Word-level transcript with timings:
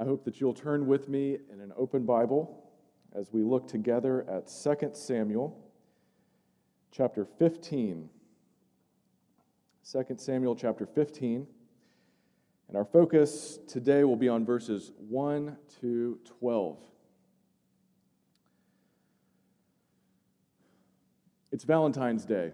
I 0.00 0.04
hope 0.04 0.24
that 0.26 0.40
you'll 0.40 0.54
turn 0.54 0.86
with 0.86 1.08
me 1.08 1.38
in 1.52 1.60
an 1.60 1.72
open 1.76 2.06
Bible 2.06 2.70
as 3.16 3.32
we 3.32 3.42
look 3.42 3.66
together 3.66 4.24
at 4.30 4.46
2 4.46 4.90
Samuel 4.92 5.58
chapter 6.92 7.24
15. 7.24 8.08
2 9.90 10.04
Samuel 10.16 10.54
chapter 10.54 10.86
15. 10.86 11.48
And 12.68 12.76
our 12.76 12.84
focus 12.84 13.58
today 13.66 14.04
will 14.04 14.14
be 14.14 14.28
on 14.28 14.44
verses 14.44 14.92
1 14.98 15.56
to 15.80 16.20
12. 16.38 16.78
It's 21.50 21.64
Valentine's 21.64 22.24
Day. 22.24 22.52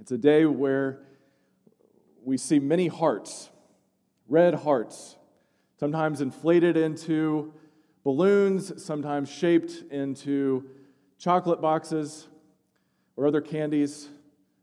It's 0.00 0.12
a 0.12 0.18
day 0.18 0.46
where 0.46 1.00
we 2.24 2.38
see 2.38 2.58
many 2.58 2.86
hearts, 2.86 3.50
red 4.26 4.54
hearts, 4.54 5.16
sometimes 5.80 6.20
inflated 6.20 6.76
into 6.76 7.54
balloons, 8.04 8.84
sometimes 8.84 9.30
shaped 9.30 9.82
into 9.90 10.62
chocolate 11.18 11.62
boxes 11.62 12.28
or 13.16 13.26
other 13.26 13.40
candies. 13.40 14.10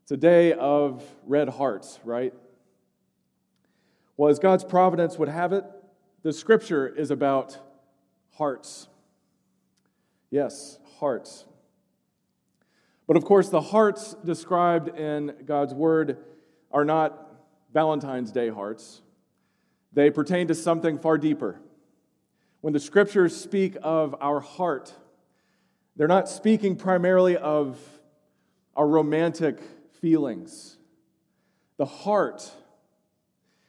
It's 0.04 0.12
a 0.12 0.16
day 0.16 0.52
of 0.52 1.04
red 1.26 1.48
hearts, 1.48 1.98
right? 2.04 2.32
Well, 4.16 4.30
as 4.30 4.38
God's 4.38 4.62
providence 4.62 5.18
would 5.18 5.28
have 5.28 5.52
it, 5.52 5.64
the 6.22 6.32
scripture 6.32 6.86
is 6.86 7.10
about 7.10 7.58
hearts. 8.36 8.86
Yes, 10.30 10.78
hearts. 11.00 11.46
But 13.08 13.16
of 13.16 13.24
course, 13.24 13.48
the 13.48 13.60
hearts 13.60 14.14
described 14.24 14.96
in 14.96 15.34
God's 15.44 15.74
word 15.74 16.18
are 16.70 16.84
not 16.84 17.40
Valentine's 17.74 18.30
Day 18.30 18.50
hearts. 18.50 19.02
They 19.92 20.10
pertain 20.10 20.48
to 20.48 20.54
something 20.54 20.98
far 20.98 21.18
deeper. 21.18 21.60
When 22.60 22.72
the 22.72 22.80
scriptures 22.80 23.36
speak 23.36 23.76
of 23.82 24.14
our 24.20 24.40
heart, 24.40 24.92
they're 25.96 26.08
not 26.08 26.28
speaking 26.28 26.76
primarily 26.76 27.36
of 27.36 27.78
our 28.76 28.86
romantic 28.86 29.60
feelings. 30.00 30.76
The 31.76 31.86
heart 31.86 32.50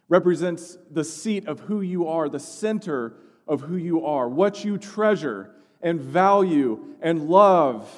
represents 0.07 0.77
the 0.91 1.03
seat 1.03 1.47
of 1.47 1.61
who 1.61 1.81
you 1.81 2.07
are, 2.07 2.29
the 2.29 2.39
center 2.39 3.13
of 3.47 3.61
who 3.61 3.77
you 3.77 4.05
are, 4.05 4.27
what 4.27 4.65
you 4.65 4.77
treasure 4.77 5.51
and 5.81 5.99
value 5.99 6.95
and 7.01 7.29
love 7.29 7.89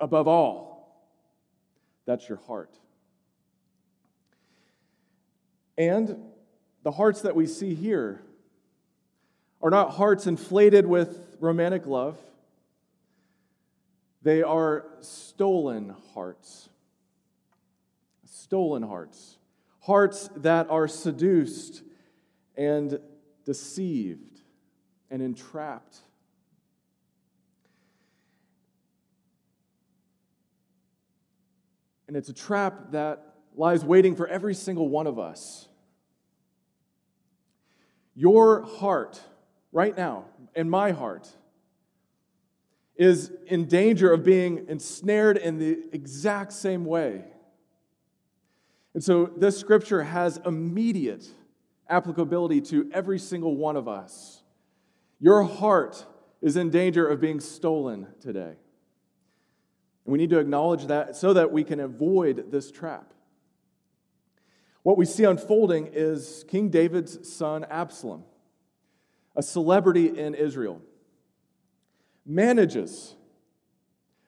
above 0.00 0.28
all. 0.28 1.08
That's 2.06 2.28
your 2.28 2.38
heart. 2.38 2.76
And 5.78 6.16
the 6.84 6.92
hearts 6.92 7.22
that 7.22 7.34
we 7.34 7.46
see 7.46 7.74
here 7.74 8.22
are 9.60 9.70
not 9.70 9.92
hearts 9.92 10.26
inflated 10.26 10.86
with 10.86 11.36
romantic 11.40 11.86
love, 11.86 12.18
they 14.22 14.42
are 14.42 14.84
stolen 15.00 15.94
hearts. 16.12 16.68
Stolen 18.26 18.82
hearts. 18.82 19.38
Hearts 19.80 20.28
that 20.36 20.68
are 20.70 20.86
seduced 20.86 21.82
and 22.56 22.98
deceived 23.46 24.40
and 25.10 25.22
entrapped. 25.22 25.96
And 32.08 32.16
it's 32.16 32.28
a 32.28 32.34
trap 32.34 32.92
that 32.92 33.36
lies 33.56 33.84
waiting 33.84 34.14
for 34.14 34.26
every 34.26 34.54
single 34.54 34.88
one 34.88 35.06
of 35.06 35.18
us. 35.18 35.68
Your 38.14 38.62
heart, 38.62 39.20
right 39.72 39.96
now, 39.96 40.26
and 40.54 40.70
my 40.70 40.92
heart, 40.92 41.28
is 42.96 43.32
in 43.46 43.66
danger 43.66 44.12
of 44.12 44.24
being 44.24 44.66
ensnared 44.68 45.36
in 45.36 45.58
the 45.58 45.78
exact 45.92 46.52
same 46.52 46.84
way. 46.84 47.24
And 48.94 49.02
so 49.02 49.26
this 49.36 49.58
scripture 49.58 50.04
has 50.04 50.38
immediate 50.46 51.26
applicability 51.88 52.60
to 52.60 52.88
every 52.92 53.18
single 53.18 53.56
one 53.56 53.76
of 53.76 53.88
us. 53.88 54.42
Your 55.18 55.42
heart 55.42 56.04
is 56.40 56.56
in 56.56 56.70
danger 56.70 57.06
of 57.06 57.20
being 57.20 57.40
stolen 57.40 58.06
today. 58.20 58.56
And 60.04 60.12
we 60.12 60.18
need 60.18 60.30
to 60.30 60.38
acknowledge 60.38 60.86
that 60.86 61.16
so 61.16 61.32
that 61.32 61.50
we 61.50 61.64
can 61.64 61.80
avoid 61.80 62.52
this 62.52 62.70
trap. 62.70 63.13
What 64.84 64.98
we 64.98 65.06
see 65.06 65.24
unfolding 65.24 65.90
is 65.94 66.44
King 66.46 66.68
David's 66.68 67.26
son 67.26 67.64
Absalom, 67.70 68.22
a 69.34 69.42
celebrity 69.42 70.18
in 70.18 70.34
Israel, 70.34 70.82
manages 72.26 73.16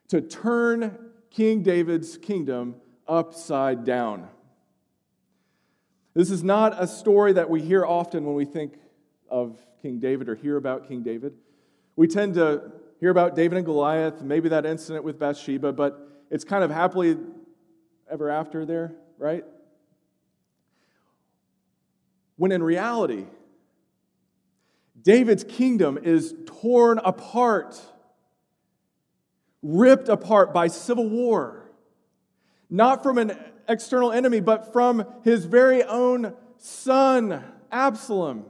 to 0.08 0.22
turn 0.22 0.98
King 1.30 1.62
David's 1.62 2.16
kingdom 2.16 2.76
upside 3.06 3.84
down. 3.84 4.28
This 6.14 6.30
is 6.30 6.42
not 6.42 6.82
a 6.82 6.86
story 6.86 7.34
that 7.34 7.50
we 7.50 7.60
hear 7.60 7.84
often 7.84 8.24
when 8.24 8.34
we 8.34 8.46
think 8.46 8.78
of 9.28 9.60
King 9.82 9.98
David 9.98 10.26
or 10.26 10.34
hear 10.34 10.56
about 10.56 10.88
King 10.88 11.02
David. 11.02 11.34
We 11.96 12.08
tend 12.08 12.32
to 12.34 12.72
hear 12.98 13.10
about 13.10 13.36
David 13.36 13.58
and 13.58 13.66
Goliath, 13.66 14.22
maybe 14.22 14.48
that 14.48 14.64
incident 14.64 15.04
with 15.04 15.18
Bathsheba, 15.18 15.74
but 15.74 16.26
it's 16.30 16.44
kind 16.44 16.64
of 16.64 16.70
happily 16.70 17.18
ever 18.10 18.30
after 18.30 18.64
there, 18.64 18.94
right? 19.18 19.44
When 22.36 22.52
in 22.52 22.62
reality, 22.62 23.26
David's 25.00 25.44
kingdom 25.44 25.98
is 26.02 26.34
torn 26.46 26.98
apart, 26.98 27.80
ripped 29.62 30.08
apart 30.08 30.52
by 30.52 30.68
civil 30.68 31.08
war. 31.08 31.70
Not 32.68 33.02
from 33.02 33.18
an 33.18 33.38
external 33.68 34.12
enemy, 34.12 34.40
but 34.40 34.72
from 34.72 35.06
his 35.22 35.44
very 35.44 35.82
own 35.84 36.34
son, 36.58 37.44
Absalom, 37.70 38.46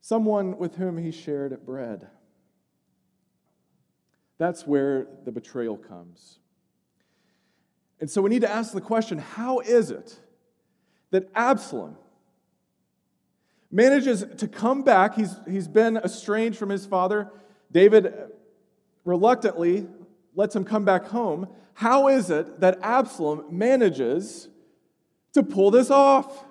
someone 0.00 0.58
with 0.58 0.76
whom 0.76 0.96
he 0.96 1.10
shared 1.10 1.64
bread. 1.64 2.08
That's 4.38 4.66
where 4.66 5.06
the 5.24 5.32
betrayal 5.32 5.76
comes. 5.76 6.38
And 8.00 8.08
so 8.08 8.22
we 8.22 8.30
need 8.30 8.42
to 8.42 8.50
ask 8.50 8.72
the 8.72 8.80
question 8.80 9.18
how 9.18 9.58
is 9.58 9.90
it 9.90 10.18
that 11.10 11.28
Absalom 11.34 11.96
manages 13.70 14.24
to 14.38 14.48
come 14.48 14.82
back. 14.82 15.14
He's, 15.14 15.34
he's 15.48 15.68
been 15.68 15.96
estranged 15.96 16.58
from 16.58 16.70
his 16.70 16.86
father. 16.86 17.30
David 17.70 18.12
reluctantly 19.04 19.86
lets 20.34 20.54
him 20.54 20.64
come 20.64 20.84
back 20.84 21.06
home. 21.06 21.48
How 21.74 22.08
is 22.08 22.30
it 22.30 22.60
that 22.60 22.78
Absalom 22.82 23.44
manages 23.50 24.48
to 25.32 25.42
pull 25.42 25.70
this 25.70 25.90
off? 25.90 26.44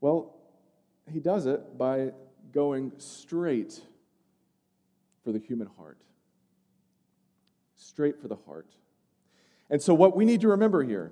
Well, 0.00 0.34
he 1.12 1.20
does 1.20 1.46
it 1.46 1.78
by 1.78 2.12
going 2.52 2.92
straight 2.98 3.80
for 5.24 5.32
the 5.32 5.38
human 5.38 5.68
heart. 5.78 5.98
Straight 7.76 8.20
for 8.20 8.28
the 8.28 8.36
heart. 8.46 8.68
And 9.70 9.82
so, 9.82 9.94
what 9.94 10.16
we 10.16 10.24
need 10.24 10.40
to 10.42 10.48
remember 10.48 10.84
here 10.84 11.10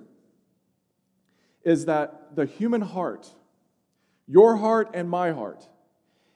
is 1.65 1.85
that 1.85 2.35
the 2.35 2.45
human 2.45 2.81
heart, 2.81 3.27
your 4.27 4.55
heart 4.55 4.91
and 4.93 5.09
my 5.09 5.31
heart, 5.31 5.67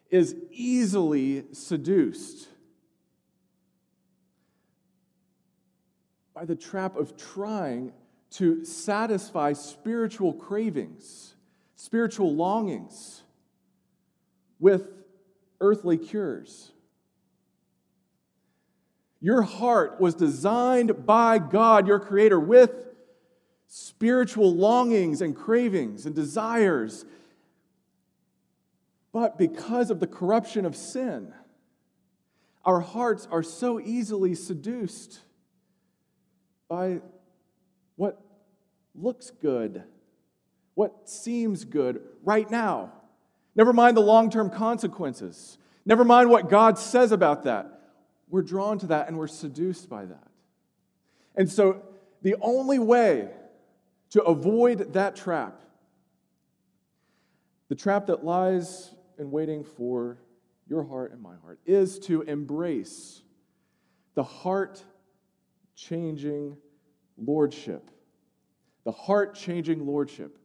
is 0.09 0.35
easily 0.51 1.45
seduced 1.53 2.47
by 6.33 6.45
the 6.45 6.55
trap 6.55 6.97
of 6.97 7.15
trying 7.15 7.93
to 8.31 8.65
satisfy 8.65 9.53
spiritual 9.53 10.33
cravings, 10.33 11.35
spiritual 11.75 12.33
longings 12.33 13.21
with 14.59 14.87
earthly 15.61 15.97
cures. 15.97 16.71
Your 19.21 19.41
heart 19.41 19.99
was 19.99 20.15
designed 20.15 21.05
by 21.05 21.39
God, 21.39 21.87
your 21.87 21.99
Creator, 21.99 22.39
with 22.39 22.71
spiritual 23.71 24.53
longings 24.53 25.21
and 25.21 25.35
cravings 25.35 26.07
and 26.07 26.15
desires. 26.15 27.05
But 29.13 29.37
because 29.37 29.91
of 29.91 29.99
the 29.99 30.07
corruption 30.07 30.65
of 30.65 30.75
sin, 30.75 31.33
our 32.65 32.79
hearts 32.79 33.27
are 33.31 33.43
so 33.43 33.79
easily 33.79 34.33
seduced 34.33 35.19
by 36.67 36.99
what 37.95 38.19
looks 38.95 39.29
good, 39.29 39.83
what 40.73 41.07
seems 41.07 41.63
good 41.63 42.01
right 42.23 42.49
now. 42.49 42.91
Never 43.55 43.71
mind 43.71 43.95
the 43.95 44.01
long 44.01 44.31
term 44.31 44.49
consequences. 44.49 45.59
Never 45.85 46.03
mind 46.03 46.31
what 46.31 46.49
God 46.49 46.79
says 46.79 47.11
about 47.11 47.43
that. 47.43 47.81
We're 48.29 48.41
drawn 48.41 48.79
to 48.79 48.87
that 48.87 49.07
and 49.07 49.17
we're 49.17 49.27
seduced 49.27 49.89
by 49.89 50.05
that. 50.05 50.27
And 51.35 51.49
so, 51.49 51.83
the 52.21 52.35
only 52.41 52.79
way 52.79 53.29
to 54.11 54.23
avoid 54.23 54.93
that 54.93 55.15
trap 55.15 55.61
The 57.69 57.75
trap 57.75 58.07
that 58.07 58.25
lies 58.25 58.93
in 59.17 59.29
waiting 59.31 59.63
for 59.63 60.17
your 60.67 60.83
heart 60.83 61.11
and 61.11 61.21
my 61.21 61.35
heart 61.43 61.59
is 61.65 61.99
to 61.99 62.23
embrace 62.23 63.21
the 64.15 64.23
heart 64.23 64.83
changing 65.75 66.57
lordship, 67.17 67.89
the 68.83 68.91
heart 68.91 69.35
changing 69.35 69.85
lordship 69.85 70.37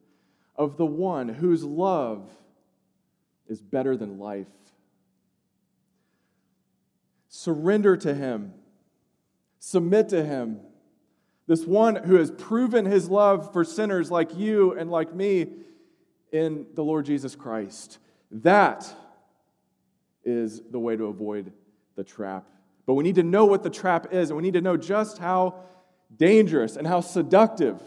of 0.55 0.77
the 0.77 0.87
one 0.87 1.29
whose 1.29 1.65
love 1.65 2.31
is 3.49 3.61
better 3.61 3.97
than 3.97 4.19
life. 4.19 4.47
Surrender 7.29 7.97
to 7.97 8.15
him, 8.15 8.53
submit 9.59 10.09
to 10.11 10.25
him. 10.25 10.61
This 11.47 11.65
one 11.65 11.97
who 11.97 12.17
has 12.17 12.31
proven 12.31 12.87
his 12.87 13.09
love 13.09 13.53
for 13.53 13.65
sinners 13.65 14.11
like 14.11 14.37
you 14.37 14.73
and 14.73 14.91
like 14.91 15.15
me 15.15 15.49
in 16.33 16.67
the 16.75 16.83
Lord 16.83 17.05
Jesus 17.05 17.37
Christ. 17.37 17.99
That 18.31 18.91
is 20.25 20.63
the 20.71 20.79
way 20.79 20.97
to 20.97 21.05
avoid 21.05 21.53
the 21.97 22.05
trap. 22.05 22.49
But 22.87 22.95
we 22.95 23.05
need 23.05 23.15
to 23.17 23.23
know 23.23 23.45
what 23.45 23.63
the 23.63 23.71
trap 23.71 24.13
is, 24.13 24.31
and 24.31 24.37
we 24.37 24.43
need 24.43 24.55
to 24.55 24.61
know 24.61 24.77
just 24.77 25.19
how 25.19 25.61
dangerous 26.17 26.77
and 26.77 26.87
how 26.87 27.01
seductive 27.01 27.81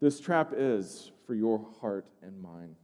this 0.00 0.20
trap 0.20 0.52
is 0.56 1.10
for 1.26 1.34
your 1.34 1.66
heart 1.80 2.06
and 2.22 2.40
mine. 2.40 2.76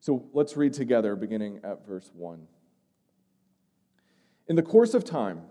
So 0.00 0.24
let's 0.32 0.56
read 0.56 0.72
together, 0.72 1.16
beginning 1.16 1.60
at 1.64 1.86
verse 1.86 2.10
1. 2.14 2.46
In 4.48 4.56
the 4.56 4.62
course 4.62 4.94
of 4.94 5.04
time, 5.04 5.42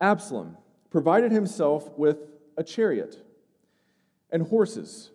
Absalom 0.00 0.56
provided 0.92 1.32
himself 1.32 1.90
with 1.96 2.18
a 2.56 2.62
chariot 2.62 3.16
and 4.30 4.48
horses, 4.48 5.10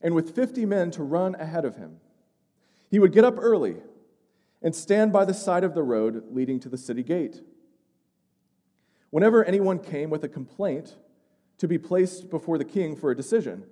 and 0.00 0.14
with 0.14 0.34
50 0.34 0.64
men 0.64 0.90
to 0.90 1.02
run 1.02 1.34
ahead 1.34 1.66
of 1.66 1.76
him. 1.76 1.98
He 2.90 2.98
would 2.98 3.12
get 3.12 3.24
up 3.24 3.36
early 3.38 3.76
and 4.62 4.74
stand 4.74 5.12
by 5.12 5.26
the 5.26 5.34
side 5.34 5.64
of 5.64 5.74
the 5.74 5.82
road 5.82 6.24
leading 6.30 6.58
to 6.60 6.70
the 6.70 6.78
city 6.78 7.02
gate. 7.02 7.42
Whenever 9.10 9.44
anyone 9.44 9.78
came 9.78 10.08
with 10.08 10.24
a 10.24 10.28
complaint 10.28 10.96
to 11.58 11.68
be 11.68 11.78
placed 11.78 12.30
before 12.30 12.56
the 12.56 12.64
king 12.64 12.96
for 12.96 13.10
a 13.10 13.16
decision, 13.16 13.64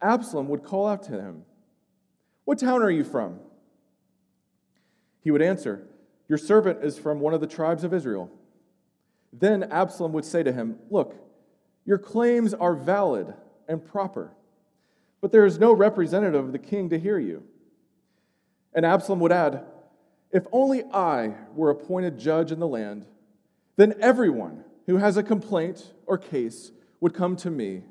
Absalom 0.00 0.48
would 0.48 0.62
call 0.62 0.86
out 0.86 1.02
to 1.04 1.12
him, 1.20 1.42
What 2.44 2.60
town 2.60 2.82
are 2.82 2.90
you 2.90 3.02
from? 3.02 3.40
He 5.20 5.32
would 5.32 5.42
answer, 5.42 5.88
Your 6.28 6.38
servant 6.38 6.84
is 6.84 6.96
from 6.96 7.18
one 7.18 7.34
of 7.34 7.40
the 7.40 7.46
tribes 7.48 7.82
of 7.82 7.92
Israel. 7.92 8.30
Then 9.38 9.64
Absalom 9.64 10.12
would 10.12 10.24
say 10.24 10.42
to 10.42 10.52
him, 10.52 10.78
Look, 10.90 11.14
your 11.84 11.98
claims 11.98 12.54
are 12.54 12.74
valid 12.74 13.34
and 13.68 13.84
proper, 13.84 14.32
but 15.20 15.32
there 15.32 15.44
is 15.44 15.58
no 15.58 15.72
representative 15.72 16.44
of 16.44 16.52
the 16.52 16.58
king 16.58 16.90
to 16.90 16.98
hear 16.98 17.18
you. 17.18 17.42
And 18.74 18.86
Absalom 18.86 19.20
would 19.20 19.32
add, 19.32 19.64
If 20.30 20.46
only 20.52 20.84
I 20.84 21.34
were 21.54 21.70
appointed 21.70 22.18
judge 22.18 22.52
in 22.52 22.60
the 22.60 22.66
land, 22.66 23.06
then 23.76 23.94
everyone 24.00 24.64
who 24.86 24.96
has 24.96 25.16
a 25.16 25.22
complaint 25.22 25.92
or 26.06 26.16
case 26.16 26.72
would 27.00 27.14
come 27.14 27.36
to 27.36 27.50
me, 27.50 27.82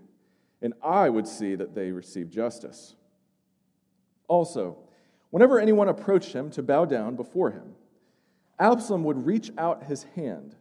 and 0.62 0.74
I 0.83 1.09
would 1.09 1.27
see 1.27 1.56
that 1.56 1.75
they 1.75 1.92
receive 1.92 2.30
justice. 2.30 2.95
Also, 4.27 4.77
whenever 5.30 5.59
anyone 5.59 5.89
approached 5.89 6.33
him 6.33 6.50
to 6.51 6.63
bow 6.63 6.86
down 6.86 7.15
before 7.15 7.51
him, 7.51 7.75
Absalom 8.59 9.03
would 9.03 9.25
reach 9.25 9.51
out 9.57 9.83
his 9.83 10.03
hand, 10.15 10.56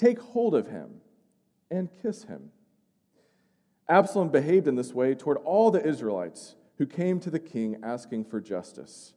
take 0.00 0.18
hold 0.18 0.54
of 0.54 0.68
him, 0.68 1.00
and 1.70 1.88
kiss 2.02 2.24
him. 2.24 2.50
Absalom 3.88 4.30
behaved 4.30 4.66
in 4.66 4.74
this 4.74 4.94
way 4.94 5.14
toward 5.14 5.36
all 5.38 5.70
the 5.70 5.84
Israelites 5.86 6.56
who 6.78 6.86
came 6.86 7.20
to 7.20 7.30
the 7.30 7.38
king 7.38 7.76
asking 7.82 8.24
for 8.24 8.40
justice. 8.40 9.12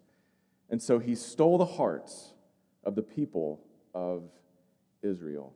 And 0.69 0.81
so 0.81 0.99
he 0.99 1.15
stole 1.15 1.57
the 1.57 1.65
hearts 1.65 2.33
of 2.83 2.95
the 2.95 3.01
people 3.01 3.61
of 3.93 4.23
Israel. 5.01 5.53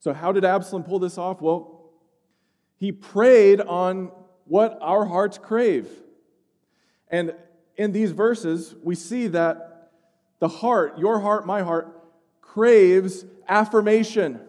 So, 0.00 0.12
how 0.12 0.32
did 0.32 0.44
Absalom 0.44 0.82
pull 0.82 0.98
this 0.98 1.16
off? 1.16 1.40
Well, 1.40 1.90
he 2.76 2.92
preyed 2.92 3.60
on 3.62 4.12
what 4.44 4.76
our 4.82 5.06
hearts 5.06 5.38
crave. 5.38 5.88
And 7.08 7.34
in 7.76 7.92
these 7.92 8.10
verses, 8.10 8.74
we 8.82 8.94
see 8.94 9.28
that 9.28 9.73
the 10.38 10.48
heart, 10.48 10.98
your 10.98 11.20
heart, 11.20 11.46
my 11.46 11.62
heart, 11.62 11.88
craves 12.40 13.24
affirmation. 13.48 14.40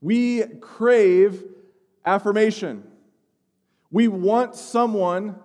We 0.00 0.42
crave 0.60 1.44
affirmation. 2.04 2.84
We 3.90 4.08
want 4.08 4.56
someone 4.56 5.36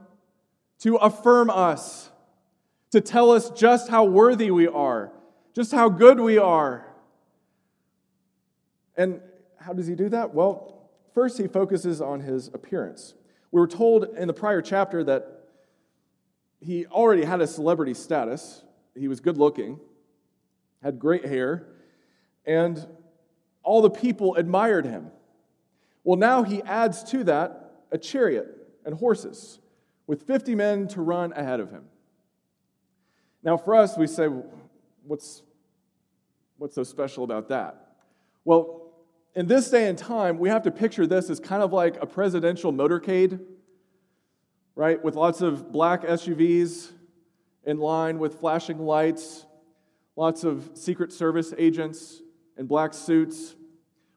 to 0.80 0.96
affirm 0.96 1.50
us, 1.50 2.10
to 2.92 3.02
tell 3.02 3.32
us 3.32 3.50
just 3.52 3.90
how 3.90 4.06
worthy 4.06 4.52
we 4.52 4.68
are, 4.68 5.12
just 5.54 5.72
how 5.72 5.90
good 5.90 6.20
we 6.20 6.38
are. 6.38 6.88
And 8.96 9.22
how 9.60 9.74
does 9.74 9.88
he 9.88 9.96
do 9.96 10.10
that? 10.10 10.34
Well, 10.34 10.90
first 11.14 11.38
he 11.38 11.48
focuses 11.48 12.02
on 12.02 12.22
his 12.22 12.48
appearance. 12.48 13.14
We 13.52 13.60
were 13.60 13.68
told 13.68 14.06
in 14.18 14.28
the 14.28 14.34
prior 14.34 14.62
chapter 14.62 15.04
that 15.04 15.37
he 16.60 16.86
already 16.88 17.24
had 17.24 17.42
a 17.42 17.48
celebrity 17.48 17.94
status. 17.94 18.64
He 18.96 19.08
was 19.08 19.20
good 19.20 19.38
looking, 19.38 19.80
had 20.82 21.00
great 21.00 21.26
hair, 21.26 21.68
and 22.46 22.86
all 23.64 23.82
the 23.82 23.90
people 23.90 24.36
admired 24.36 24.86
him. 24.86 25.12
Well, 26.04 26.18
now 26.18 26.44
he 26.44 26.62
adds 26.64 27.04
to 27.12 27.24
that 27.26 27.84
a 27.92 27.98
chariot 27.98 28.48
and 28.86 28.96
horses 28.96 29.60
with 30.08 30.24
50 30.24 30.56
men 30.56 30.88
to 30.90 31.02
run 31.02 31.34
ahead 31.34 31.60
of 31.60 31.70
him. 31.70 31.84
Now, 33.44 33.58
for 33.58 33.76
us, 33.76 33.98
we 33.98 34.08
say, 34.08 34.28
what's, 35.04 35.44
what's 36.58 36.76
so 36.76 36.84
special 36.84 37.24
about 37.24 37.50
that? 37.50 37.96
Well, 38.46 38.94
in 39.36 39.48
this 39.48 39.70
day 39.70 39.88
and 39.88 39.98
time, 39.98 40.40
we 40.40 40.50
have 40.50 40.64
to 40.64 40.72
picture 40.72 41.06
this 41.06 41.30
as 41.30 41.40
kind 41.40 41.62
of 41.62 41.72
like 41.72 42.02
a 42.02 42.06
presidential 42.06 42.74
motorcade, 42.74 43.40
right? 44.78 45.04
With 45.04 45.16
lots 45.16 45.42
of 45.42 45.72
black 45.72 46.04
SUVs 46.04 46.92
in 47.66 47.80
line 47.80 48.20
with 48.20 48.40
flashing 48.40 48.78
lights, 48.78 49.46
lots 50.16 50.44
of 50.44 50.70
Secret 50.76 51.12
Service 51.12 51.52
agents 51.58 52.22
in 52.58 52.68
black 52.68 52.94
suits 52.94 53.56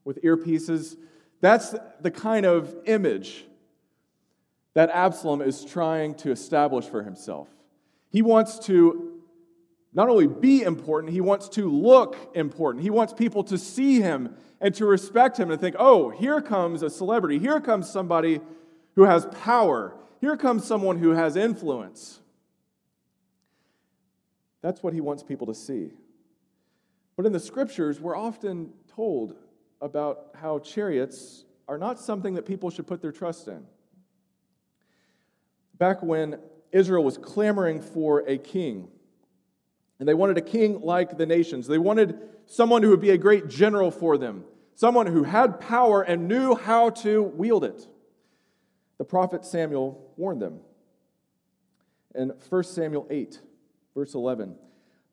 with 0.04 0.22
earpieces. 0.22 0.96
That's 1.40 1.74
the 2.02 2.10
kind 2.10 2.44
of 2.44 2.76
image 2.84 3.46
that 4.74 4.90
Absalom 4.90 5.40
is 5.40 5.64
trying 5.64 6.14
to 6.16 6.30
establish 6.30 6.84
for 6.84 7.02
himself. 7.02 7.48
He 8.10 8.20
wants 8.20 8.58
to 8.66 9.22
not 9.94 10.10
only 10.10 10.26
be 10.26 10.62
important, 10.62 11.12
he 11.12 11.22
wants 11.22 11.48
to 11.50 11.70
look 11.70 12.16
important. 12.34 12.84
He 12.84 12.90
wants 12.90 13.14
people 13.14 13.42
to 13.44 13.56
see 13.56 14.02
him 14.02 14.36
and 14.60 14.74
to 14.74 14.84
respect 14.84 15.40
him 15.40 15.50
and 15.50 15.58
think, 15.58 15.74
oh, 15.78 16.10
here 16.10 16.42
comes 16.42 16.82
a 16.82 16.90
celebrity. 16.90 17.38
Here 17.38 17.60
comes 17.60 17.88
somebody 17.88 18.40
who 18.94 19.04
has 19.04 19.24
power. 19.26 19.96
Here 20.20 20.36
comes 20.36 20.66
someone 20.66 20.98
who 20.98 21.10
has 21.10 21.36
influence. 21.36 22.20
That's 24.62 24.82
what 24.82 24.92
he 24.92 25.00
wants 25.00 25.22
people 25.22 25.46
to 25.46 25.54
see. 25.54 25.92
But 27.16 27.26
in 27.26 27.32
the 27.32 27.40
scriptures, 27.40 28.00
we're 28.00 28.16
often 28.16 28.72
told 28.94 29.34
about 29.80 30.30
how 30.34 30.58
chariots 30.58 31.44
are 31.68 31.78
not 31.78 31.98
something 31.98 32.34
that 32.34 32.46
people 32.46 32.70
should 32.70 32.86
put 32.86 33.00
their 33.00 33.12
trust 33.12 33.48
in 33.48 33.66
back 35.80 36.02
when 36.02 36.38
Israel 36.70 37.02
was 37.02 37.18
clamoring 37.18 37.80
for 37.80 38.20
a 38.28 38.36
king. 38.38 38.86
And 39.98 40.08
they 40.08 40.14
wanted 40.14 40.36
a 40.38 40.42
king 40.42 40.82
like 40.82 41.16
the 41.16 41.26
nations. 41.26 41.66
They 41.66 41.78
wanted 41.78 42.18
someone 42.46 42.82
who 42.82 42.90
would 42.90 43.00
be 43.00 43.10
a 43.10 43.18
great 43.18 43.48
general 43.48 43.90
for 43.90 44.18
them, 44.18 44.44
someone 44.74 45.06
who 45.06 45.24
had 45.24 45.58
power 45.58 46.02
and 46.02 46.28
knew 46.28 46.54
how 46.54 46.90
to 46.90 47.22
wield 47.22 47.64
it. 47.64 47.88
The 49.00 49.06
prophet 49.06 49.46
Samuel 49.46 50.12
warned 50.18 50.42
them. 50.42 50.60
In 52.14 52.34
1 52.50 52.64
Samuel 52.64 53.06
8, 53.08 53.40
verse 53.94 54.12
11, 54.12 54.56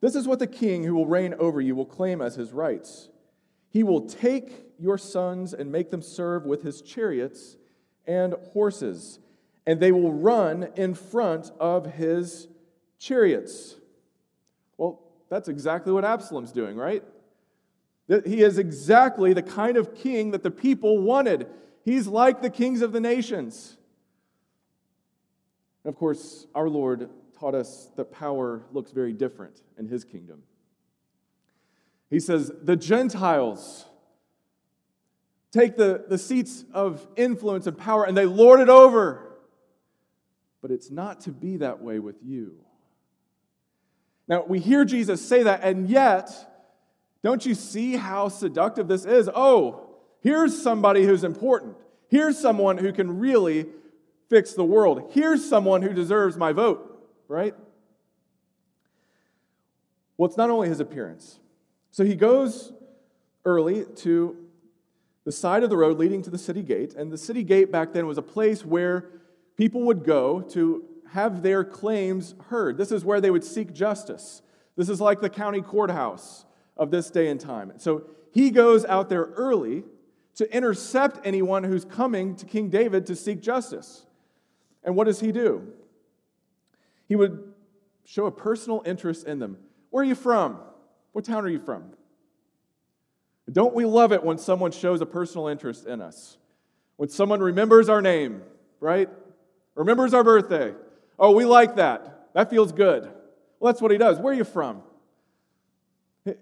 this 0.02 0.14
is 0.14 0.28
what 0.28 0.40
the 0.40 0.46
king 0.46 0.84
who 0.84 0.94
will 0.94 1.06
reign 1.06 1.34
over 1.38 1.58
you 1.58 1.74
will 1.74 1.86
claim 1.86 2.20
as 2.20 2.34
his 2.34 2.52
rights. 2.52 3.08
He 3.70 3.82
will 3.82 4.02
take 4.02 4.66
your 4.78 4.98
sons 4.98 5.54
and 5.54 5.72
make 5.72 5.90
them 5.90 6.02
serve 6.02 6.44
with 6.44 6.62
his 6.62 6.82
chariots 6.82 7.56
and 8.06 8.34
horses 8.52 9.20
and 9.66 9.80
they 9.80 9.90
will 9.90 10.12
run 10.12 10.68
in 10.76 10.92
front 10.92 11.50
of 11.58 11.94
his 11.94 12.46
chariots. 12.98 13.76
Well, 14.76 15.00
that's 15.30 15.48
exactly 15.48 15.94
what 15.94 16.04
Absalom's 16.04 16.52
doing, 16.52 16.76
right? 16.76 17.02
He 18.06 18.42
is 18.42 18.58
exactly 18.58 19.32
the 19.32 19.42
kind 19.42 19.78
of 19.78 19.94
king 19.94 20.32
that 20.32 20.42
the 20.42 20.50
people 20.50 20.98
wanted. 20.98 21.46
He's 21.86 22.06
like 22.06 22.42
the 22.42 22.50
kings 22.50 22.82
of 22.82 22.92
the 22.92 23.00
nations. 23.00 23.76
And 25.84 25.92
of 25.92 25.98
course, 25.98 26.46
our 26.54 26.68
Lord 26.68 27.08
taught 27.38 27.54
us 27.54 27.90
that 27.96 28.10
power 28.12 28.62
looks 28.72 28.90
very 28.90 29.12
different 29.12 29.62
in 29.78 29.86
his 29.86 30.04
kingdom. 30.04 30.42
He 32.10 32.20
says, 32.20 32.50
The 32.62 32.76
Gentiles 32.76 33.84
take 35.52 35.76
the, 35.76 36.04
the 36.08 36.18
seats 36.18 36.64
of 36.72 37.06
influence 37.16 37.66
and 37.66 37.76
power 37.76 38.04
and 38.04 38.16
they 38.16 38.26
lord 38.26 38.60
it 38.60 38.68
over. 38.68 39.24
But 40.60 40.70
it's 40.70 40.90
not 40.90 41.20
to 41.22 41.30
be 41.30 41.58
that 41.58 41.80
way 41.80 41.98
with 41.98 42.16
you. 42.22 42.56
Now, 44.26 44.44
we 44.46 44.58
hear 44.58 44.84
Jesus 44.84 45.26
say 45.26 45.44
that, 45.44 45.62
and 45.62 45.88
yet, 45.88 46.30
don't 47.22 47.46
you 47.46 47.54
see 47.54 47.96
how 47.96 48.28
seductive 48.28 48.86
this 48.88 49.06
is? 49.06 49.30
Oh, 49.34 49.88
here's 50.20 50.60
somebody 50.60 51.04
who's 51.04 51.24
important. 51.24 51.76
Here's 52.08 52.38
someone 52.38 52.76
who 52.76 52.92
can 52.92 53.18
really 53.18 53.66
fix 54.28 54.52
the 54.52 54.64
world. 54.64 55.10
Here's 55.12 55.48
someone 55.48 55.82
who 55.82 55.92
deserves 55.92 56.36
my 56.36 56.52
vote, 56.52 57.08
right? 57.28 57.54
Well, 60.16 60.28
it's 60.28 60.36
not 60.36 60.50
only 60.50 60.68
his 60.68 60.80
appearance. 60.80 61.38
So 61.90 62.04
he 62.04 62.14
goes 62.14 62.72
early 63.44 63.84
to 63.96 64.36
the 65.24 65.32
side 65.32 65.62
of 65.62 65.70
the 65.70 65.76
road 65.76 65.98
leading 65.98 66.22
to 66.22 66.30
the 66.30 66.38
city 66.38 66.62
gate. 66.62 66.94
And 66.94 67.12
the 67.12 67.18
city 67.18 67.42
gate 67.42 67.70
back 67.70 67.92
then 67.92 68.06
was 68.06 68.18
a 68.18 68.22
place 68.22 68.64
where 68.64 69.10
people 69.56 69.82
would 69.82 70.04
go 70.04 70.40
to 70.40 70.84
have 71.12 71.42
their 71.42 71.64
claims 71.64 72.34
heard. 72.48 72.76
This 72.76 72.92
is 72.92 73.04
where 73.04 73.20
they 73.20 73.30
would 73.30 73.44
seek 73.44 73.72
justice. 73.72 74.42
This 74.76 74.88
is 74.88 75.00
like 75.00 75.20
the 75.20 75.30
county 75.30 75.62
courthouse 75.62 76.44
of 76.76 76.90
this 76.90 77.10
day 77.10 77.28
and 77.28 77.40
time. 77.40 77.72
So 77.78 78.04
he 78.32 78.50
goes 78.50 78.84
out 78.84 79.08
there 79.08 79.24
early 79.24 79.84
to 80.36 80.54
intercept 80.54 81.26
anyone 81.26 81.64
who's 81.64 81.84
coming 81.84 82.36
to 82.36 82.46
King 82.46 82.68
David 82.68 83.06
to 83.06 83.16
seek 83.16 83.40
justice. 83.40 84.06
And 84.88 84.96
what 84.96 85.04
does 85.04 85.20
he 85.20 85.32
do? 85.32 85.70
He 87.08 87.14
would 87.14 87.52
show 88.06 88.24
a 88.24 88.30
personal 88.30 88.82
interest 88.86 89.26
in 89.26 89.38
them. 89.38 89.58
Where 89.90 90.00
are 90.00 90.06
you 90.06 90.14
from? 90.14 90.60
What 91.12 91.26
town 91.26 91.44
are 91.44 91.48
you 91.50 91.58
from? 91.58 91.92
Don't 93.52 93.74
we 93.74 93.84
love 93.84 94.12
it 94.12 94.24
when 94.24 94.38
someone 94.38 94.70
shows 94.70 95.02
a 95.02 95.06
personal 95.06 95.48
interest 95.48 95.84
in 95.84 96.00
us? 96.00 96.38
When 96.96 97.10
someone 97.10 97.40
remembers 97.40 97.90
our 97.90 98.00
name, 98.00 98.40
right? 98.80 99.10
Remembers 99.74 100.14
our 100.14 100.24
birthday. 100.24 100.72
Oh, 101.18 101.32
we 101.32 101.44
like 101.44 101.76
that. 101.76 102.30
That 102.32 102.48
feels 102.48 102.72
good. 102.72 103.12
Well, 103.60 103.70
that's 103.70 103.82
what 103.82 103.90
he 103.90 103.98
does. 103.98 104.18
Where 104.18 104.32
are 104.32 104.36
you 104.36 104.44
from? 104.44 104.80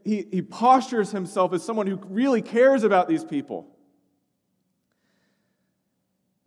He, 0.05 0.25
he 0.31 0.41
postures 0.41 1.11
himself 1.11 1.53
as 1.53 1.65
someone 1.65 1.89
who 1.89 1.97
really 1.97 2.43
cares 2.43 2.85
about 2.85 3.09
these 3.09 3.25
people. 3.25 3.67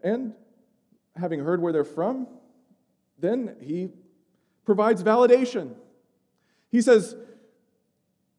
And 0.02 0.34
having 1.20 1.40
heard 1.40 1.62
where 1.62 1.74
they're 1.74 1.84
from, 1.84 2.28
then 3.20 3.56
he 3.62 3.90
provides 4.66 5.04
validation. 5.04 5.76
He 6.72 6.82
says, 6.82 7.16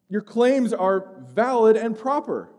Your 0.09 0.21
claims 0.21 0.73
are 0.73 1.23
valid 1.33 1.77
and 1.77 1.97
proper. 1.97 2.49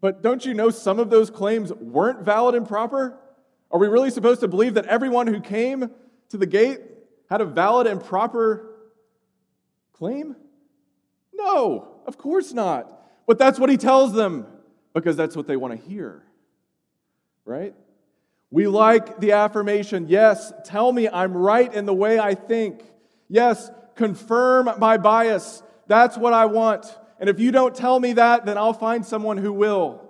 But 0.00 0.22
don't 0.22 0.44
you 0.44 0.54
know 0.54 0.70
some 0.70 1.00
of 1.00 1.10
those 1.10 1.30
claims 1.30 1.72
weren't 1.72 2.20
valid 2.20 2.54
and 2.54 2.68
proper? 2.68 3.18
Are 3.72 3.80
we 3.80 3.88
really 3.88 4.10
supposed 4.10 4.40
to 4.40 4.46
believe 4.46 4.74
that 4.74 4.86
everyone 4.86 5.26
who 5.26 5.40
came 5.40 5.90
to 6.28 6.36
the 6.36 6.46
gate 6.46 6.78
had 7.28 7.40
a 7.40 7.44
valid 7.44 7.86
and 7.86 8.00
proper 8.00 8.70
claim? 9.92 10.36
No, 11.32 12.02
of 12.06 12.18
course 12.18 12.52
not. 12.52 12.92
But 13.26 13.38
that's 13.38 13.58
what 13.58 13.68
he 13.68 13.76
tells 13.76 14.12
them 14.12 14.46
because 14.94 15.16
that's 15.16 15.34
what 15.34 15.46
they 15.46 15.56
want 15.56 15.80
to 15.80 15.88
hear. 15.88 16.22
Right? 17.46 17.74
We 18.50 18.66
like 18.66 19.18
the 19.18 19.32
affirmation 19.32 20.06
yes, 20.08 20.52
tell 20.64 20.92
me 20.92 21.08
I'm 21.08 21.34
right 21.34 21.72
in 21.72 21.86
the 21.86 21.94
way 21.94 22.18
I 22.18 22.34
think. 22.34 22.82
Yes, 23.28 23.70
confirm 23.94 24.68
my 24.78 24.98
bias. 24.98 25.62
That's 25.86 26.18
what 26.18 26.32
I 26.32 26.46
want. 26.46 26.86
And 27.18 27.30
if 27.30 27.40
you 27.40 27.50
don't 27.50 27.74
tell 27.74 27.98
me 27.98 28.12
that, 28.14 28.44
then 28.44 28.58
I'll 28.58 28.74
find 28.74 29.06
someone 29.06 29.38
who 29.38 29.52
will. 29.52 30.02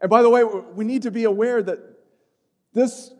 And 0.00 0.10
by 0.10 0.22
the 0.22 0.28
way, 0.28 0.44
we 0.44 0.84
need 0.84 1.02
to 1.02 1.10
be 1.10 1.24
aware 1.24 1.62
that 1.62 1.78
this, 2.72 3.10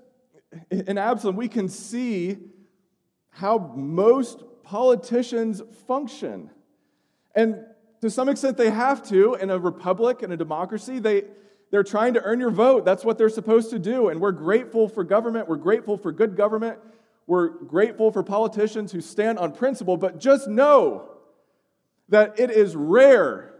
in 0.70 0.98
Absalom, 0.98 1.36
we 1.36 1.48
can 1.48 1.68
see 1.68 2.38
how 3.30 3.72
most 3.76 4.42
politicians 4.62 5.62
function. 5.86 6.50
And 7.34 7.64
to 8.02 8.10
some 8.10 8.28
extent, 8.28 8.56
they 8.56 8.70
have 8.70 9.02
to. 9.08 9.34
In 9.34 9.50
a 9.50 9.58
republic, 9.58 10.22
in 10.22 10.30
a 10.30 10.36
democracy, 10.36 10.98
they, 10.98 11.24
they're 11.70 11.82
trying 11.82 12.14
to 12.14 12.22
earn 12.22 12.40
your 12.40 12.50
vote. 12.50 12.84
That's 12.84 13.04
what 13.04 13.18
they're 13.18 13.28
supposed 13.28 13.70
to 13.70 13.78
do. 13.78 14.08
And 14.08 14.20
we're 14.20 14.32
grateful 14.32 14.88
for 14.88 15.04
government. 15.04 15.48
We're 15.48 15.56
grateful 15.56 15.96
for 15.96 16.12
good 16.12 16.36
government. 16.36 16.78
We're 17.26 17.48
grateful 17.48 18.10
for 18.10 18.22
politicians 18.22 18.92
who 18.92 19.00
stand 19.00 19.38
on 19.38 19.52
principle. 19.52 19.96
But 19.96 20.18
just 20.18 20.48
know 20.48 21.10
that 22.08 22.40
it 22.40 22.50
is 22.50 22.74
rare, 22.74 23.54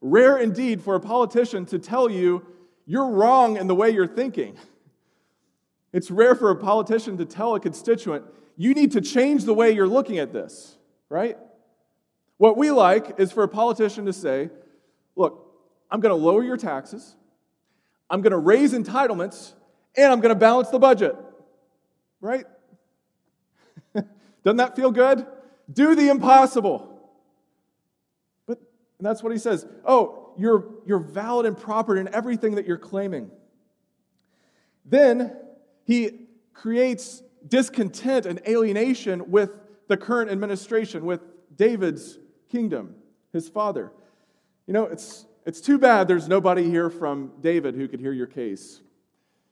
rare 0.00 0.38
indeed, 0.38 0.82
for 0.82 0.96
a 0.96 1.00
politician 1.00 1.66
to 1.66 1.78
tell 1.78 2.10
you 2.10 2.44
you're 2.84 3.10
wrong 3.10 3.56
in 3.56 3.68
the 3.68 3.74
way 3.74 3.90
you're 3.90 4.06
thinking. 4.06 4.56
It's 5.92 6.10
rare 6.10 6.34
for 6.34 6.50
a 6.50 6.56
politician 6.56 7.16
to 7.18 7.24
tell 7.24 7.54
a 7.54 7.60
constituent, 7.60 8.24
you 8.56 8.74
need 8.74 8.92
to 8.92 9.00
change 9.00 9.44
the 9.44 9.54
way 9.54 9.70
you're 9.70 9.88
looking 9.88 10.18
at 10.18 10.32
this, 10.32 10.76
right? 11.08 11.38
What 12.38 12.56
we 12.56 12.70
like 12.70 13.18
is 13.18 13.32
for 13.32 13.44
a 13.44 13.48
politician 13.48 14.06
to 14.06 14.12
say, 14.12 14.50
look, 15.14 15.42
I'm 15.90 16.00
going 16.00 16.10
to 16.10 16.22
lower 16.22 16.42
your 16.42 16.56
taxes, 16.56 17.14
I'm 18.08 18.20
going 18.20 18.32
to 18.32 18.38
raise 18.38 18.72
entitlements, 18.72 19.52
and 19.96 20.12
I'm 20.12 20.20
going 20.20 20.34
to 20.34 20.38
balance 20.38 20.68
the 20.68 20.78
budget, 20.78 21.16
right? 22.20 22.44
Doesn't 24.44 24.58
that 24.58 24.76
feel 24.76 24.90
good? 24.90 25.26
Do 25.72 25.94
the 25.94 26.08
impossible. 26.08 27.00
But 28.46 28.58
and 28.98 29.06
that's 29.06 29.22
what 29.22 29.32
he 29.32 29.38
says. 29.38 29.66
Oh, 29.84 30.34
you're, 30.38 30.66
you're 30.86 31.00
valid 31.00 31.46
and 31.46 31.56
proper 31.56 31.96
in 31.96 32.12
everything 32.14 32.54
that 32.56 32.66
you're 32.66 32.78
claiming. 32.78 33.30
Then 34.84 35.36
he 35.84 36.26
creates 36.52 37.22
discontent 37.46 38.26
and 38.26 38.40
alienation 38.46 39.30
with 39.30 39.50
the 39.88 39.96
current 39.96 40.30
administration, 40.30 41.04
with 41.04 41.20
David's 41.56 42.18
kingdom, 42.50 42.94
his 43.32 43.48
father. 43.48 43.92
You 44.66 44.72
know, 44.72 44.84
it's, 44.84 45.25
it's 45.46 45.60
too 45.60 45.78
bad 45.78 46.08
there's 46.08 46.28
nobody 46.28 46.68
here 46.68 46.90
from 46.90 47.32
David 47.40 47.74
who 47.74 47.88
could 47.88 48.00
hear 48.00 48.12
your 48.12 48.26
case. 48.26 48.80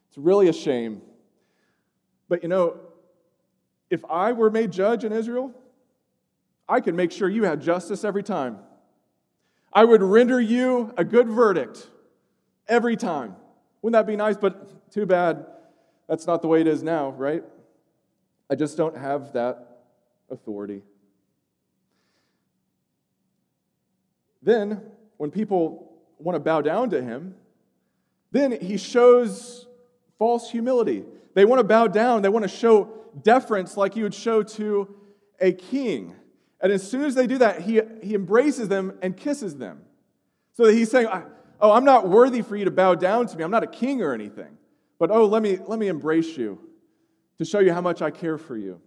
It's 0.08 0.18
really 0.18 0.48
a 0.48 0.52
shame. 0.52 1.00
But 2.28 2.42
you 2.42 2.48
know, 2.48 2.76
if 3.90 4.04
I 4.10 4.32
were 4.32 4.50
made 4.50 4.72
judge 4.72 5.04
in 5.04 5.12
Israel, 5.12 5.54
I 6.68 6.80
could 6.80 6.94
make 6.94 7.12
sure 7.12 7.28
you 7.28 7.44
had 7.44 7.62
justice 7.62 8.04
every 8.04 8.22
time. 8.22 8.58
I 9.72 9.84
would 9.84 10.02
render 10.02 10.40
you 10.40 10.92
a 10.96 11.04
good 11.04 11.28
verdict 11.28 11.88
every 12.68 12.96
time. 12.96 13.36
Wouldn't 13.82 13.94
that 13.94 14.06
be 14.10 14.16
nice? 14.16 14.36
But 14.36 14.90
too 14.90 15.06
bad 15.06 15.46
that's 16.08 16.26
not 16.26 16.42
the 16.42 16.48
way 16.48 16.60
it 16.60 16.66
is 16.66 16.82
now, 16.82 17.10
right? 17.10 17.44
I 18.50 18.54
just 18.54 18.76
don't 18.76 18.96
have 18.96 19.32
that 19.32 19.80
authority. 20.30 20.82
Then, 24.42 24.82
when 25.16 25.30
people 25.30 25.92
want 26.18 26.36
to 26.36 26.40
bow 26.40 26.60
down 26.60 26.90
to 26.90 27.02
him, 27.02 27.34
then 28.30 28.58
he 28.60 28.76
shows 28.76 29.66
false 30.18 30.50
humility. 30.50 31.04
They 31.34 31.44
want 31.44 31.60
to 31.60 31.64
bow 31.64 31.86
down, 31.86 32.22
they 32.22 32.28
want 32.28 32.44
to 32.44 32.48
show 32.48 32.90
deference 33.22 33.76
like 33.76 33.96
you 33.96 34.02
would 34.04 34.14
show 34.14 34.42
to 34.42 34.94
a 35.40 35.52
king. 35.52 36.14
And 36.60 36.72
as 36.72 36.88
soon 36.88 37.02
as 37.02 37.14
they 37.14 37.26
do 37.26 37.38
that, 37.38 37.60
he, 37.62 37.80
he 38.02 38.14
embraces 38.14 38.68
them 38.68 38.98
and 39.02 39.16
kisses 39.16 39.56
them. 39.56 39.82
So 40.54 40.66
that 40.66 40.74
he's 40.74 40.90
saying, 40.90 41.08
Oh, 41.60 41.72
I'm 41.72 41.84
not 41.84 42.08
worthy 42.08 42.42
for 42.42 42.56
you 42.56 42.64
to 42.64 42.70
bow 42.70 42.94
down 42.94 43.26
to 43.26 43.36
me. 43.36 43.44
I'm 43.44 43.50
not 43.50 43.62
a 43.62 43.68
king 43.68 44.02
or 44.02 44.12
anything. 44.12 44.58
But 44.98 45.10
oh, 45.10 45.26
let 45.26 45.42
me, 45.42 45.58
let 45.66 45.78
me 45.78 45.88
embrace 45.88 46.36
you 46.36 46.58
to 47.38 47.44
show 47.44 47.58
you 47.58 47.72
how 47.72 47.80
much 47.80 48.02
I 48.02 48.10
care 48.10 48.38
for 48.38 48.56
you. 48.56 48.80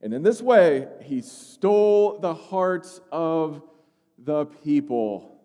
And 0.00 0.14
in 0.14 0.22
this 0.22 0.40
way, 0.40 0.88
he 1.02 1.20
stole 1.20 2.18
the 2.18 2.34
hearts 2.34 3.00
of 3.12 3.62
the 4.24 4.46
people. 4.46 5.38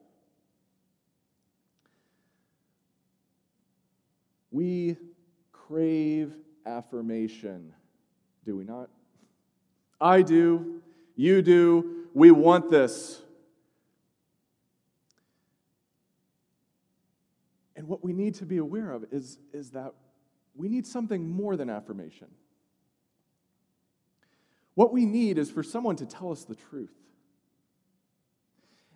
We 4.52 4.98
crave 5.52 6.34
affirmation, 6.66 7.74
do 8.46 8.56
we 8.56 8.64
not? 8.64 8.90
I 10.00 10.22
do, 10.22 10.82
you 11.16 11.42
do, 11.42 12.06
we 12.14 12.32
want 12.32 12.70
this. 12.70 13.22
And 17.76 17.88
what 17.88 18.04
we 18.04 18.14
need 18.14 18.36
to 18.36 18.46
be 18.46 18.58
aware 18.58 18.92
of 18.92 19.06
is, 19.12 19.38
is 19.52 19.72
that 19.72 19.94
we 20.56 20.70
need 20.70 20.88
something 20.88 21.30
more 21.30 21.58
than 21.58 21.70
affirmation. 21.70 22.28
What 24.76 24.94
we 24.94 25.06
need 25.06 25.38
is 25.38 25.52
for 25.52 25.64
someone 25.64 25.96
to 25.98 26.06
tell 26.06 26.32
us 26.32 26.44
the 26.44 26.56
truth. 26.56 26.94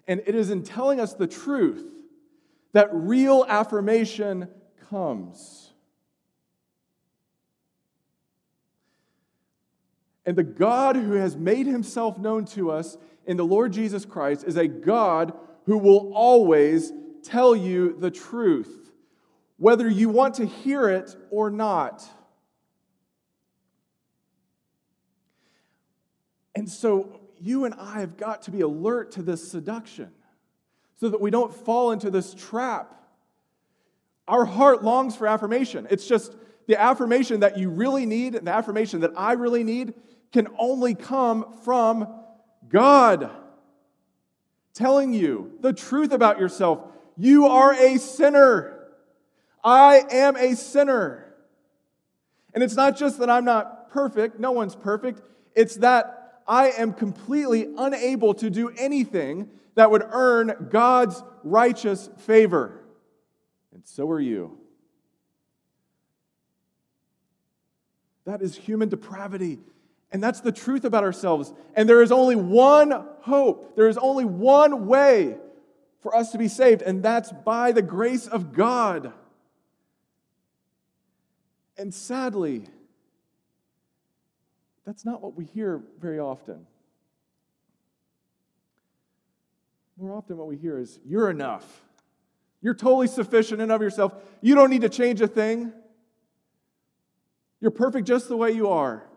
And 0.09 0.23
it 0.25 0.33
is 0.33 0.49
in 0.49 0.63
telling 0.63 0.99
us 0.99 1.13
the 1.13 1.27
truth 1.27 1.85
that 2.73 2.89
real 2.91 3.45
affirmation 3.47 4.49
comes. 4.89 5.71
And 10.25 10.35
the 10.35 10.43
God 10.43 10.95
who 10.95 11.11
has 11.13 11.37
made 11.37 11.67
himself 11.67 12.17
known 12.17 12.45
to 12.45 12.71
us 12.71 12.97
in 13.27 13.37
the 13.37 13.45
Lord 13.45 13.71
Jesus 13.71 14.03
Christ 14.03 14.45
is 14.47 14.57
a 14.57 14.67
God 14.67 15.31
who 15.67 15.77
will 15.77 16.11
always 16.15 16.91
tell 17.23 17.55
you 17.55 17.95
the 17.99 18.09
truth, 18.09 18.89
whether 19.57 19.87
you 19.87 20.09
want 20.09 20.33
to 20.35 20.47
hear 20.47 20.89
it 20.89 21.15
or 21.29 21.51
not. 21.51 22.03
And 26.55 26.67
so 26.67 27.18
you 27.41 27.65
and 27.65 27.74
I 27.75 28.00
have 28.00 28.17
got 28.17 28.43
to 28.43 28.51
be 28.51 28.62
alert 28.62 29.12
to 29.13 29.22
this 29.22 29.50
seduction 29.50 30.12
so 30.98 31.10
that 31.10 31.22
we 31.22 31.31
don't 31.31 31.53
fall 31.53 31.91
into 31.91 32.10
this 32.10 32.34
trap. 32.34 32.93
Our 34.27 34.46
heart 34.46 34.84
longs 34.84 35.15
for 35.15 35.27
affirmation. 35.27 35.88
It's 35.89 36.08
just 36.08 36.36
the 36.67 36.79
affirmation 36.79 37.39
that 37.39 37.58
you 37.58 37.69
really 37.69 38.05
need 38.05 38.36
and 38.36 38.46
the 38.46 38.51
affirmation 38.51 39.01
that 39.01 39.12
I 39.17 39.34
really 39.34 39.63
need 39.63 39.93
can 40.31 40.48
only 40.58 40.93
come 40.93 41.58
from 41.63 42.08
God 42.67 43.31
telling 44.74 45.13
you 45.13 45.53
the 45.62 45.74
truth 45.74 46.12
about 46.12 46.39
yourself. 46.39 46.79
You 47.17 47.48
are 47.48 47.74
a 47.74 47.98
sinner. 47.98 48.88
I 49.63 50.03
am 50.12 50.36
a 50.36 50.55
sinner. 50.55 51.34
And 52.53 52.63
it's 52.63 52.75
not 52.75 52.98
just 52.98 53.19
that 53.19 53.29
I'm 53.29 53.46
not 53.46 53.89
perfect, 53.89 54.39
no 54.39 54.51
one's 54.51 54.75
perfect. 54.75 55.22
It's 55.55 55.75
that 55.77 56.18
I 56.50 56.72
am 56.72 56.94
completely 56.94 57.68
unable 57.77 58.34
to 58.34 58.50
do 58.50 58.70
anything 58.75 59.50
that 59.75 59.91
would 59.91 60.03
earn 60.03 60.68
God's 60.72 61.24
righteous 61.44 62.10
favor. 62.18 62.82
And 63.72 63.86
so 63.86 64.10
are 64.10 64.20
you. 64.20 64.58
That 68.25 68.41
is 68.41 68.56
human 68.56 68.89
depravity. 68.89 69.60
And 70.12 70.24
that's 70.24 70.41
the 70.41 70.51
truth 70.51 70.86
about 70.86 71.03
ourselves. 71.03 71.53
And 71.75 71.88
there 71.88 72.01
is 72.01 72.12
only 72.12 72.36
one 72.36 73.06
hope, 73.22 73.75
there 73.75 73.88
is 73.88 74.00
only 74.00 74.25
one 74.25 74.88
way 74.88 75.38
for 76.00 76.15
us 76.15 76.32
to 76.32 76.38
be 76.38 76.48
saved, 76.48 76.82
and 76.82 77.03
that's 77.03 77.32
by 77.32 77.72
the 77.74 77.82
grace 77.82 78.25
of 78.25 78.53
God. 78.53 79.13
And 81.77 81.94
sadly, 81.94 82.65
that's 84.89 85.05
not 85.05 85.22
what 85.22 85.36
we 85.36 85.46
hear 85.46 85.84
very 86.01 86.17
often. 86.17 86.65
More 90.00 90.15
often, 90.15 90.36
what 90.36 90.48
we 90.48 90.58
hear 90.58 90.79
is, 90.79 91.00
You're 91.05 91.29
enough. 91.29 91.84
You're 92.60 92.74
totally 92.74 93.05
sufficient 93.05 93.62
in 93.62 93.69
of 93.69 93.84
yourself. 93.84 94.15
You 94.41 94.55
don't 94.55 94.72
need 94.72 94.81
to 94.81 94.89
change 94.89 95.22
a 95.22 95.27
thing. 95.27 95.72
You're 97.62 97.69
perfect 97.69 98.08
just 98.08 98.29
the 98.29 98.36
way 98.36 98.50
you 98.50 98.69
are. 98.69 99.08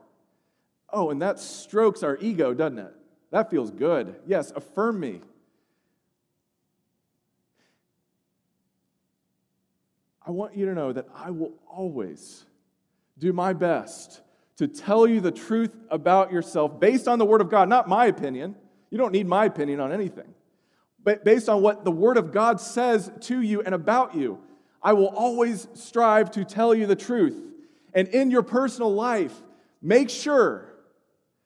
Oh, 0.93 1.09
and 1.09 1.23
that 1.23 1.41
strokes 1.41 2.03
our 2.03 2.19
ego, 2.19 2.53
doesn't 2.53 2.79
it? 2.79 2.93
That 3.31 3.51
feels 3.51 3.71
good. 3.71 4.17
Yes, 4.27 4.53
affirm 4.55 5.01
me. 5.01 5.23
I 10.27 10.33
want 10.33 10.55
you 10.55 10.67
to 10.67 10.75
know 10.75 10.93
that 10.93 11.09
I 11.15 11.31
will 11.31 11.55
always 11.67 12.45
do 13.19 13.33
my 13.33 13.55
best 13.55 14.22
to 14.57 14.69
tell 14.69 15.07
you 15.07 15.21
the 15.21 15.31
truth 15.31 15.75
about 15.91 16.33
yourself 16.33 16.79
based 16.79 17.09
on 17.09 17.19
the 17.19 17.25
Word 17.25 17.41
of 17.41 17.51
God, 17.51 17.69
not 17.69 17.89
my 17.89 18.07
opinion. 18.07 18.55
You 18.91 18.99
don't 18.99 19.13
need 19.13 19.27
my 19.27 19.47
opinion 19.47 19.81
on 19.81 19.93
anything. 19.93 20.35
But 21.03 21.25
based 21.25 21.49
on 21.49 21.63
what 21.63 21.85
the 21.85 21.91
Word 21.91 22.17
of 22.17 22.33
God 22.33 22.61
says 22.61 23.11
to 23.23 23.41
you 23.41 23.63
and 23.63 23.75
about 23.75 24.15
you, 24.15 24.39
I 24.83 24.93
will 24.93 25.09
always 25.09 25.69
strive 25.75 26.31
to 26.33 26.45
tell 26.45 26.75
you 26.75 26.87
the 26.87 26.97
truth. 26.97 27.37
And 27.95 28.09
in 28.09 28.31
your 28.31 28.43
personal 28.43 28.93
life, 28.93 29.35
make 29.81 30.11
sure 30.11 30.69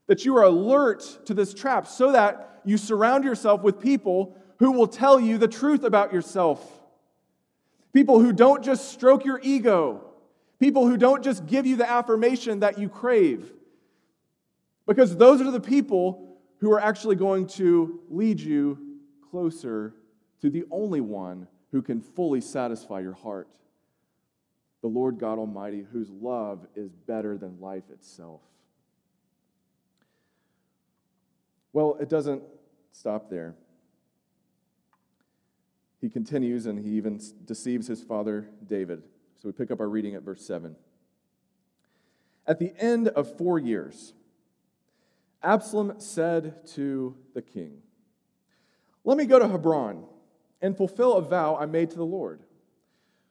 that 0.06 0.24
you 0.24 0.36
are 0.36 0.44
alert 0.44 1.20
to 1.26 1.34
this 1.34 1.52
trap 1.52 1.86
so 1.86 2.12
that 2.12 2.60
you 2.64 2.76
surround 2.76 3.24
yourself 3.24 3.62
with 3.62 3.80
people 3.80 4.36
who 4.58 4.72
will 4.72 4.86
tell 4.86 5.20
you 5.20 5.38
the 5.38 5.48
truth 5.48 5.84
about 5.84 6.12
yourself. 6.12 6.64
People 7.92 8.20
who 8.20 8.32
don't 8.32 8.62
just 8.62 8.90
stroke 8.90 9.24
your 9.24 9.40
ego, 9.42 10.05
people 10.58 10.86
who 10.86 10.96
don't 10.96 11.22
just 11.22 11.46
give 11.46 11.66
you 11.66 11.76
the 11.76 11.88
affirmation 11.88 12.60
that 12.60 12.78
you 12.78 12.88
crave. 12.88 13.52
Because 14.86 15.16
those 15.16 15.40
are 15.40 15.50
the 15.50 15.60
people 15.60 16.38
who 16.58 16.72
are 16.72 16.80
actually 16.80 17.16
going 17.16 17.46
to 17.46 18.00
lead 18.08 18.40
you 18.40 18.78
closer 19.30 19.94
to 20.40 20.50
the 20.50 20.64
only 20.70 21.00
one 21.00 21.48
who 21.72 21.82
can 21.82 22.00
fully 22.00 22.40
satisfy 22.40 23.00
your 23.00 23.12
heart 23.12 23.48
the 24.82 24.92
Lord 24.92 25.18
God 25.18 25.40
Almighty, 25.40 25.84
whose 25.92 26.10
love 26.10 26.64
is 26.76 26.92
better 26.92 27.36
than 27.36 27.60
life 27.60 27.90
itself. 27.90 28.40
Well, 31.72 31.96
it 32.00 32.08
doesn't 32.08 32.42
stop 32.92 33.28
there. 33.28 33.56
He 36.00 36.08
continues 36.08 36.66
and 36.66 36.78
he 36.78 36.90
even 36.92 37.20
deceives 37.44 37.88
his 37.88 38.00
father 38.00 38.48
David. 38.64 39.02
We 39.46 39.52
pick 39.52 39.70
up 39.70 39.78
our 39.78 39.88
reading 39.88 40.16
at 40.16 40.24
verse 40.24 40.44
7. 40.44 40.74
At 42.48 42.58
the 42.58 42.74
end 42.78 43.06
of 43.06 43.38
four 43.38 43.60
years, 43.60 44.12
Absalom 45.40 46.00
said 46.00 46.66
to 46.74 47.16
the 47.32 47.42
king, 47.42 47.78
Let 49.04 49.16
me 49.16 49.24
go 49.24 49.38
to 49.38 49.46
Hebron 49.46 50.04
and 50.60 50.76
fulfill 50.76 51.12
a 51.14 51.22
vow 51.22 51.54
I 51.54 51.66
made 51.66 51.90
to 51.90 51.96
the 51.96 52.04
Lord. 52.04 52.40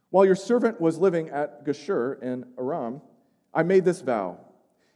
While 0.09 0.23
your 0.25 0.35
servant 0.35 0.79
was 0.79 0.97
living 0.97 1.31
at 1.31 1.65
Geshur 1.65 2.23
in 2.23 2.45
Aram, 2.57 3.01
I 3.53 3.63
made 3.63 3.83
this 3.83 3.99
vow 3.99 4.39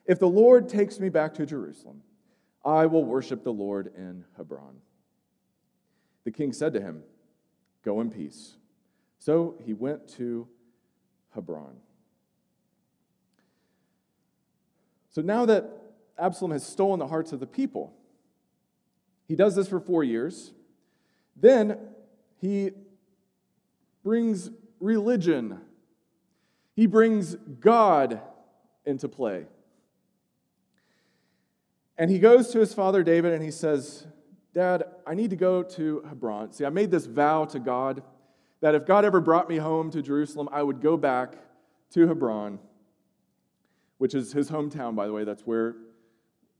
If 0.05 0.19
the 0.19 0.29
Lord 0.29 0.69
takes 0.69 1.01
me 1.01 1.09
back 1.09 1.33
to 1.33 1.45
Jerusalem, 1.45 2.01
I 2.63 2.85
will 2.85 3.03
worship 3.03 3.43
the 3.43 3.51
Lord 3.51 3.91
in 3.97 4.23
Hebron. 4.37 4.77
The 6.23 6.31
king 6.31 6.53
said 6.53 6.71
to 6.75 6.81
him, 6.81 7.03
Go 7.83 7.99
in 7.99 8.09
peace. 8.09 8.55
So 9.17 9.55
he 9.65 9.73
went 9.73 10.07
to 10.15 10.47
Hebron. 11.35 11.75
So 15.11 15.21
now 15.21 15.45
that 15.45 15.65
Absalom 16.17 16.51
has 16.51 16.65
stolen 16.65 16.99
the 16.99 17.07
hearts 17.07 17.31
of 17.31 17.39
the 17.39 17.47
people, 17.47 17.93
he 19.27 19.35
does 19.35 19.55
this 19.55 19.67
for 19.67 19.79
four 19.79 20.03
years. 20.03 20.53
Then 21.35 21.77
he 22.37 22.71
brings 24.03 24.49
religion, 24.79 25.59
he 26.75 26.85
brings 26.85 27.35
God 27.35 28.21
into 28.85 29.07
play. 29.07 29.45
And 31.97 32.09
he 32.09 32.17
goes 32.17 32.49
to 32.51 32.59
his 32.59 32.73
father 32.73 33.03
David 33.03 33.33
and 33.33 33.43
he 33.43 33.51
says, 33.51 34.07
Dad, 34.53 34.83
I 35.05 35.15
need 35.15 35.31
to 35.31 35.35
go 35.35 35.61
to 35.63 36.01
Hebron. 36.07 36.53
See, 36.53 36.65
I 36.65 36.69
made 36.69 36.91
this 36.91 37.05
vow 37.05 37.45
to 37.45 37.59
God 37.59 38.01
that 38.61 38.75
if 38.75 38.85
God 38.85 39.05
ever 39.05 39.21
brought 39.21 39.49
me 39.49 39.57
home 39.57 39.89
to 39.91 40.01
Jerusalem, 40.01 40.49
I 40.51 40.63
would 40.63 40.81
go 40.81 40.97
back 40.97 41.35
to 41.91 42.07
Hebron, 42.07 42.59
which 43.97 44.13
is 44.13 44.31
his 44.31 44.49
hometown, 44.49 44.95
by 44.95 45.07
the 45.07 45.13
way. 45.13 45.23
That's 45.23 45.43
where, 45.43 45.75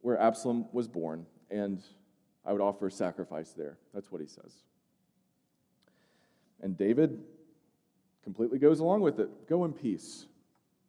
where 0.02 0.20
Absalom 0.20 0.66
was 0.72 0.88
born. 0.88 1.26
And 1.50 1.84
I 2.46 2.54
would 2.54 2.62
offer 2.62 2.90
sacrifice 2.90 3.52
there. 3.52 3.78
That's 3.94 4.12
what 4.12 4.22
he 4.22 4.28
says. 4.28 4.54
And 6.62 6.78
David 6.78 7.22
completely 8.24 8.60
goes 8.60 8.80
along 8.80 9.02
with 9.02 9.20
it. 9.20 9.48
Go 9.48 9.66
in 9.66 9.74
peace. 9.74 10.26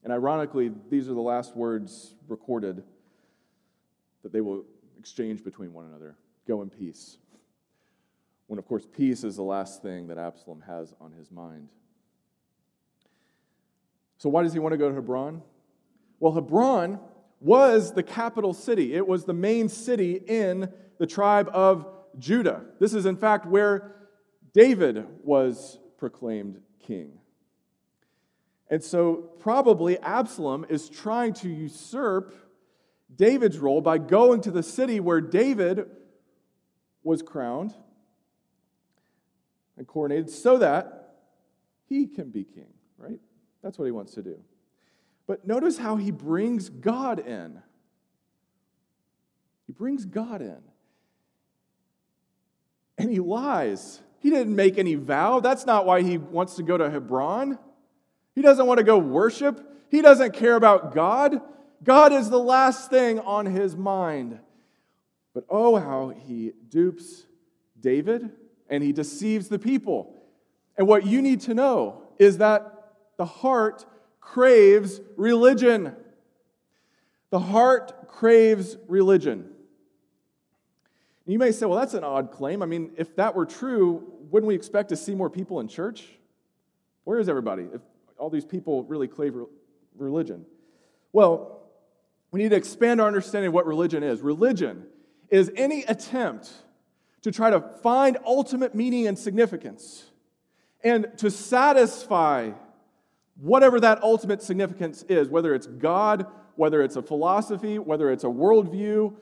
And 0.03 0.12
ironically, 0.12 0.70
these 0.88 1.09
are 1.09 1.14
the 1.14 1.20
last 1.20 1.57
words 1.57 2.14
recorded 2.29 2.83
that 4.23 4.33
they 4.33 4.40
will 4.40 4.64
exchange 4.99 5.42
between 5.44 5.73
one 5.73 5.87
another. 5.87 6.16
Go 6.46 6.62
in 6.62 6.70
peace. 6.70 7.18
When, 8.50 8.58
of 8.58 8.66
course, 8.66 8.84
peace 8.84 9.22
is 9.22 9.36
the 9.36 9.44
last 9.44 9.80
thing 9.80 10.08
that 10.08 10.18
Absalom 10.18 10.64
has 10.66 10.92
on 11.00 11.12
his 11.12 11.30
mind. 11.30 11.68
So, 14.18 14.28
why 14.28 14.42
does 14.42 14.52
he 14.52 14.58
want 14.58 14.72
to 14.72 14.76
go 14.76 14.88
to 14.88 14.94
Hebron? 14.96 15.42
Well, 16.18 16.32
Hebron 16.32 16.98
was 17.38 17.94
the 17.94 18.02
capital 18.02 18.52
city, 18.52 18.96
it 18.96 19.06
was 19.06 19.24
the 19.24 19.32
main 19.32 19.68
city 19.68 20.14
in 20.14 20.68
the 20.98 21.06
tribe 21.06 21.48
of 21.52 21.86
Judah. 22.18 22.62
This 22.80 22.92
is, 22.92 23.06
in 23.06 23.14
fact, 23.14 23.46
where 23.46 23.94
David 24.52 25.06
was 25.22 25.78
proclaimed 25.96 26.60
king. 26.80 27.20
And 28.68 28.82
so, 28.82 29.30
probably 29.38 29.96
Absalom 30.00 30.66
is 30.68 30.88
trying 30.88 31.34
to 31.34 31.48
usurp 31.48 32.34
David's 33.14 33.58
role 33.58 33.80
by 33.80 33.98
going 33.98 34.40
to 34.40 34.50
the 34.50 34.64
city 34.64 34.98
where 34.98 35.20
David 35.20 35.86
was 37.04 37.22
crowned 37.22 37.74
and 39.81 39.88
coronated 39.88 40.29
so 40.29 40.59
that 40.59 41.14
he 41.88 42.07
can 42.07 42.29
be 42.29 42.45
king, 42.45 42.69
right? 42.99 43.19
That's 43.62 43.79
what 43.79 43.87
he 43.87 43.90
wants 43.90 44.12
to 44.12 44.23
do. 44.23 44.38
But 45.27 45.47
notice 45.47 45.79
how 45.79 45.97
he 45.97 46.11
brings 46.11 46.69
God 46.69 47.19
in. 47.19 47.62
He 49.66 49.73
brings 49.73 50.05
God 50.05 50.43
in. 50.43 50.59
And 52.99 53.11
he 53.11 53.21
lies. 53.21 54.03
He 54.19 54.29
didn't 54.29 54.55
make 54.55 54.77
any 54.77 54.97
vow. 54.97 55.40
That's 55.40 55.64
not 55.64 55.87
why 55.87 56.03
he 56.03 56.19
wants 56.19 56.57
to 56.57 56.62
go 56.62 56.77
to 56.77 56.90
Hebron. 56.90 57.59
He 58.35 58.43
doesn't 58.43 58.66
want 58.66 58.79
to 58.79 58.85
go 58.85 58.99
worship. 58.99 59.66
He 59.90 60.03
doesn't 60.03 60.35
care 60.35 60.57
about 60.57 60.95
God. 60.95 61.40
God 61.83 62.12
is 62.12 62.29
the 62.29 62.38
last 62.38 62.90
thing 62.90 63.19
on 63.21 63.47
his 63.47 63.75
mind. 63.75 64.40
But 65.33 65.45
oh, 65.49 65.77
how 65.77 66.11
he 66.11 66.53
dupes 66.69 67.25
David 67.81 68.31
and 68.70 68.83
he 68.83 68.92
deceives 68.92 69.48
the 69.48 69.59
people. 69.59 70.14
And 70.78 70.87
what 70.87 71.04
you 71.04 71.20
need 71.20 71.40
to 71.42 71.54
know 71.54 72.02
is 72.18 72.38
that 72.38 72.92
the 73.18 73.26
heart 73.26 73.85
craves 74.20 75.00
religion. 75.16 75.94
The 77.30 77.40
heart 77.40 78.09
craves 78.09 78.76
religion. 78.88 79.50
You 81.26 81.38
may 81.38 81.52
say, 81.52 81.66
well, 81.66 81.78
that's 81.78 81.94
an 81.94 82.02
odd 82.02 82.33
claim. 82.33 82.62
I 82.62 82.66
mean, 82.66 82.92
if 82.96 83.14
that 83.16 83.35
were 83.37 83.46
true, 83.46 84.12
wouldn't 84.30 84.48
we 84.48 84.54
expect 84.54 84.88
to 84.88 84.96
see 84.96 85.14
more 85.14 85.30
people 85.30 85.61
in 85.61 85.68
church? 85.68 86.09
Where 87.04 87.18
is 87.18 87.28
everybody 87.28 87.68
if 87.72 87.80
all 88.18 88.30
these 88.30 88.44
people 88.44 88.85
really 88.85 89.06
crave 89.06 89.37
religion? 89.96 90.44
Well, 91.12 91.62
we 92.30 92.42
need 92.42 92.50
to 92.50 92.56
expand 92.56 93.00
our 93.00 93.06
understanding 93.06 93.48
of 93.48 93.54
what 93.54 93.66
religion 93.66 94.02
is. 94.02 94.20
Religion 94.22 94.87
is 95.28 95.52
any 95.56 95.85
attempt 95.85 96.52
to 97.22 97.30
try 97.30 97.50
to 97.50 97.61
find 97.83 98.18
ultimate 98.24 98.74
meaning 98.74 99.06
and 99.06 99.18
significance 99.18 100.04
and 100.83 101.06
to 101.18 101.30
satisfy 101.30 102.50
whatever 103.37 103.80
that 103.80 104.02
ultimate 104.02 104.42
significance 104.42 105.02
is, 105.09 105.28
whether 105.28 105.54
it's 105.54 105.66
God, 105.66 106.26
whether 106.56 106.83
it's 106.83 106.96
a 106.96 107.02
philosophy, 107.02 107.78
whether 107.78 108.11
it's 108.11 108.24
a 108.24 108.28
worldview, 108.28 109.14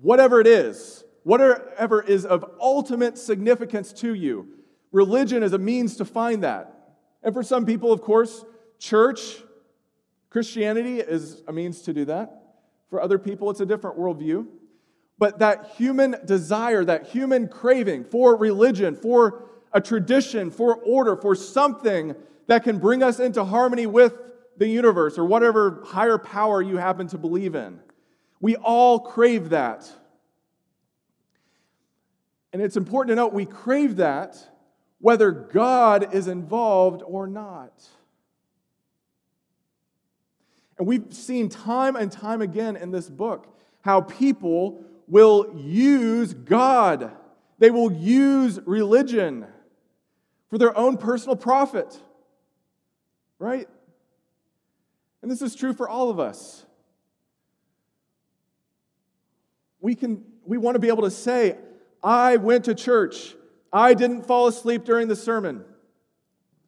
whatever 0.00 0.40
it 0.40 0.46
is, 0.46 1.04
whatever 1.22 2.02
is 2.02 2.24
of 2.24 2.44
ultimate 2.60 3.18
significance 3.18 3.92
to 3.92 4.14
you. 4.14 4.48
Religion 4.90 5.42
is 5.42 5.52
a 5.52 5.58
means 5.58 5.96
to 5.96 6.04
find 6.04 6.42
that. 6.42 6.96
And 7.22 7.34
for 7.34 7.42
some 7.42 7.64
people, 7.64 7.92
of 7.92 8.02
course, 8.02 8.44
church, 8.78 9.42
Christianity 10.30 11.00
is 11.00 11.42
a 11.46 11.52
means 11.52 11.82
to 11.82 11.92
do 11.92 12.04
that. 12.06 12.42
For 12.90 13.00
other 13.00 13.18
people, 13.18 13.50
it's 13.50 13.60
a 13.60 13.66
different 13.66 13.98
worldview. 13.98 14.46
But 15.22 15.38
that 15.38 15.74
human 15.78 16.16
desire, 16.24 16.84
that 16.84 17.06
human 17.06 17.46
craving 17.46 18.06
for 18.06 18.34
religion, 18.34 18.96
for 18.96 19.44
a 19.72 19.80
tradition, 19.80 20.50
for 20.50 20.74
order, 20.74 21.14
for 21.14 21.36
something 21.36 22.16
that 22.48 22.64
can 22.64 22.80
bring 22.80 23.04
us 23.04 23.20
into 23.20 23.44
harmony 23.44 23.86
with 23.86 24.14
the 24.56 24.66
universe 24.66 25.18
or 25.18 25.24
whatever 25.24 25.80
higher 25.84 26.18
power 26.18 26.60
you 26.60 26.76
happen 26.76 27.06
to 27.06 27.18
believe 27.18 27.54
in. 27.54 27.78
We 28.40 28.56
all 28.56 28.98
crave 28.98 29.50
that. 29.50 29.88
And 32.52 32.60
it's 32.60 32.76
important 32.76 33.10
to 33.10 33.14
note 33.14 33.32
we 33.32 33.46
crave 33.46 33.98
that 33.98 34.44
whether 34.98 35.30
God 35.30 36.12
is 36.12 36.26
involved 36.26 37.00
or 37.06 37.28
not. 37.28 37.86
And 40.78 40.88
we've 40.88 41.14
seen 41.14 41.48
time 41.48 41.94
and 41.94 42.10
time 42.10 42.42
again 42.42 42.74
in 42.74 42.90
this 42.90 43.08
book 43.08 43.46
how 43.82 44.00
people 44.00 44.84
will 45.12 45.52
use 45.54 46.32
God, 46.32 47.12
they 47.58 47.70
will 47.70 47.92
use 47.92 48.58
religion 48.64 49.46
for 50.48 50.56
their 50.56 50.74
own 50.74 50.96
personal 50.96 51.36
profit. 51.36 52.00
Right? 53.38 53.68
And 55.20 55.30
this 55.30 55.42
is 55.42 55.54
true 55.54 55.74
for 55.74 55.86
all 55.86 56.08
of 56.08 56.18
us. 56.18 56.64
We 59.80 59.94
can 59.94 60.24
we 60.46 60.56
want 60.56 60.76
to 60.76 60.78
be 60.78 60.88
able 60.88 61.02
to 61.02 61.10
say, 61.10 61.58
I 62.02 62.38
went 62.38 62.64
to 62.64 62.74
church. 62.74 63.34
I 63.70 63.92
didn't 63.92 64.22
fall 64.22 64.46
asleep 64.46 64.84
during 64.84 65.08
the 65.08 65.16
sermon. 65.16 65.62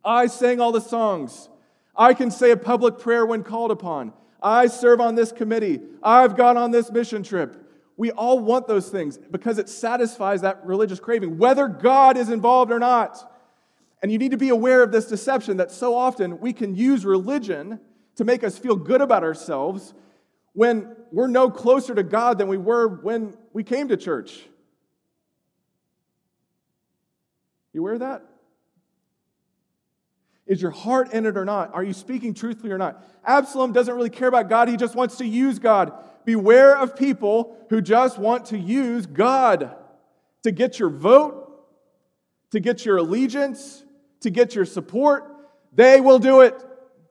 I 0.04 0.26
sang 0.26 0.60
all 0.60 0.70
the 0.70 0.82
songs. 0.82 1.48
I 1.96 2.12
can 2.12 2.30
say 2.30 2.50
a 2.50 2.58
public 2.58 2.98
prayer 2.98 3.24
when 3.24 3.42
called 3.42 3.70
upon. 3.70 4.12
I 4.42 4.66
serve 4.66 5.00
on 5.00 5.14
this 5.14 5.32
committee. 5.32 5.80
I've 6.02 6.36
gone 6.36 6.58
on 6.58 6.72
this 6.72 6.92
mission 6.92 7.22
trip. 7.22 7.63
We 7.96 8.10
all 8.10 8.38
want 8.40 8.66
those 8.66 8.88
things 8.88 9.18
because 9.18 9.58
it 9.58 9.68
satisfies 9.68 10.40
that 10.40 10.64
religious 10.66 10.98
craving, 10.98 11.38
whether 11.38 11.68
God 11.68 12.16
is 12.16 12.28
involved 12.28 12.72
or 12.72 12.78
not. 12.78 13.30
And 14.02 14.10
you 14.10 14.18
need 14.18 14.32
to 14.32 14.36
be 14.36 14.48
aware 14.48 14.82
of 14.82 14.92
this 14.92 15.06
deception 15.06 15.58
that 15.58 15.70
so 15.70 15.96
often 15.96 16.40
we 16.40 16.52
can 16.52 16.74
use 16.74 17.04
religion 17.04 17.80
to 18.16 18.24
make 18.24 18.44
us 18.44 18.58
feel 18.58 18.76
good 18.76 19.00
about 19.00 19.22
ourselves 19.22 19.94
when 20.52 20.96
we're 21.10 21.28
no 21.28 21.50
closer 21.50 21.94
to 21.94 22.02
God 22.02 22.38
than 22.38 22.48
we 22.48 22.56
were 22.56 22.88
when 22.88 23.36
we 23.52 23.62
came 23.62 23.88
to 23.88 23.96
church. 23.96 24.40
You 27.72 27.80
aware 27.80 27.94
of 27.94 28.00
that? 28.00 28.22
Is 30.46 30.60
your 30.60 30.70
heart 30.70 31.12
in 31.12 31.26
it 31.26 31.36
or 31.36 31.44
not? 31.44 31.74
Are 31.74 31.82
you 31.82 31.92
speaking 31.92 32.34
truthfully 32.34 32.72
or 32.72 32.78
not? 32.78 33.02
Absalom 33.24 33.72
doesn't 33.72 33.94
really 33.94 34.10
care 34.10 34.28
about 34.28 34.48
God, 34.48 34.68
he 34.68 34.76
just 34.76 34.94
wants 34.94 35.16
to 35.16 35.26
use 35.26 35.58
God. 35.58 35.92
Beware 36.24 36.76
of 36.76 36.96
people 36.96 37.56
who 37.70 37.80
just 37.80 38.18
want 38.18 38.46
to 38.46 38.58
use 38.58 39.06
God 39.06 39.74
to 40.42 40.52
get 40.52 40.78
your 40.78 40.90
vote, 40.90 41.64
to 42.50 42.60
get 42.60 42.84
your 42.84 42.98
allegiance, 42.98 43.84
to 44.20 44.30
get 44.30 44.54
your 44.54 44.64
support. 44.64 45.24
They 45.72 46.00
will 46.00 46.18
do 46.18 46.40
it. 46.40 46.54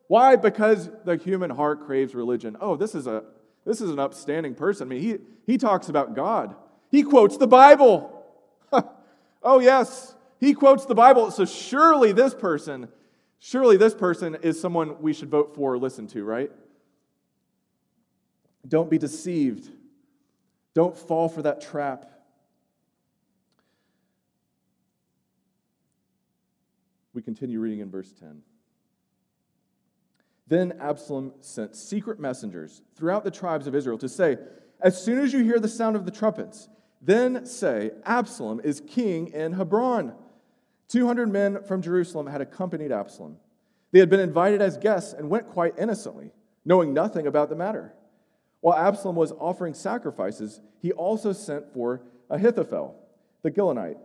Why? 0.08 0.36
Because 0.36 0.90
the 1.06 1.18
human 1.18 1.50
heart 1.50 1.86
craves 1.86 2.16
religion. 2.16 2.58
Oh, 2.60 2.76
this 2.76 2.96
is 2.96 3.08
a 3.08 3.24
this 3.66 3.82
is 3.82 3.90
an 3.90 4.00
upstanding 4.00 4.56
person. 4.56 4.88
I 4.88 4.90
mean, 4.90 5.02
he, 5.02 5.18
he 5.46 5.58
talks 5.58 5.90
about 5.90 6.16
God. 6.16 6.56
He 6.92 7.04
quotes 7.04 7.38
the 7.38 7.48
Bible. 7.48 8.24
oh, 9.44 9.60
yes. 9.60 10.16
He 10.40 10.54
quotes 10.54 10.86
the 10.86 10.96
Bible, 10.96 11.32
so 11.32 11.46
surely 11.46 12.12
this 12.12 12.34
person, 12.34 12.90
surely 13.40 13.78
this 13.78 13.96
person 13.96 14.36
is 14.42 14.60
someone 14.60 15.02
we 15.02 15.14
should 15.14 15.30
vote 15.30 15.56
for 15.56 15.74
or 15.74 15.78
listen 15.78 16.08
to, 16.08 16.26
right? 16.26 16.52
Don't 18.68 18.90
be 18.90 18.98
deceived. 18.98 19.70
Don't 20.74 20.98
fall 20.98 21.30
for 21.30 21.42
that 21.42 21.62
trap. 21.62 22.10
We 27.14 27.22
continue 27.22 27.60
reading 27.60 27.80
in 27.80 27.92
verse 27.92 28.12
10. 28.20 28.42
Then 30.48 30.74
Absalom 30.80 31.34
sent 31.40 31.76
secret 31.76 32.20
messengers 32.20 32.82
throughout 32.96 33.24
the 33.24 33.32
tribes 33.32 33.68
of 33.68 33.76
Israel 33.76 33.98
to 34.00 34.10
say, 34.10 34.38
As 34.82 35.02
soon 35.02 35.20
as 35.20 35.32
you 35.32 35.44
hear 35.44 35.60
the 35.60 35.68
sound 35.68 35.96
of 35.96 36.06
the 36.06 36.12
trumpets, 36.12 36.70
then 37.02 37.46
say, 37.46 37.92
Absalom 38.06 38.62
is 38.64 38.82
king 38.82 39.28
in 39.28 39.54
Hebron. 39.54 40.14
200 40.90 41.32
men 41.32 41.64
from 41.64 41.82
Jerusalem 41.82 42.28
had 42.28 42.42
accompanied 42.42 42.92
Absalom. 42.92 43.38
They 43.92 44.00
had 44.00 44.10
been 44.10 44.20
invited 44.20 44.62
as 44.62 44.78
guests 44.78 45.14
and 45.14 45.30
went 45.30 45.50
quite 45.50 45.78
innocently, 45.78 46.32
knowing 46.66 46.94
nothing 46.94 47.28
about 47.28 47.50
the 47.50 47.56
matter. 47.56 47.94
While 48.64 48.78
Absalom 48.78 49.18
was 49.18 49.34
offering 49.34 49.74
sacrifices, 49.74 50.62
he 50.82 50.94
also 50.94 51.34
sent 51.34 51.74
for 51.74 52.02
Ahithophel, 52.30 52.96
the 53.42 53.52
Gilonite, 53.52 53.98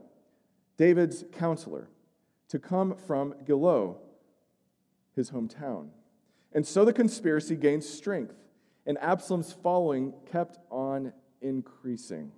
David's 0.77 1.25
counselor, 1.31 1.89
to 2.49 2.59
come 2.59 2.97
from 2.97 3.35
Gilo, 3.47 3.99
his 5.15 5.31
hometown. 5.31 5.91
And 6.53 6.67
so 6.67 6.85
the 6.85 6.93
conspiracy 6.93 7.55
gained 7.55 7.85
strength, 7.85 8.35
and 8.85 8.99
Absalom's 8.99 9.53
following 9.53 10.13
kept 10.33 10.59
on 10.73 11.13
increasing. 11.41 12.33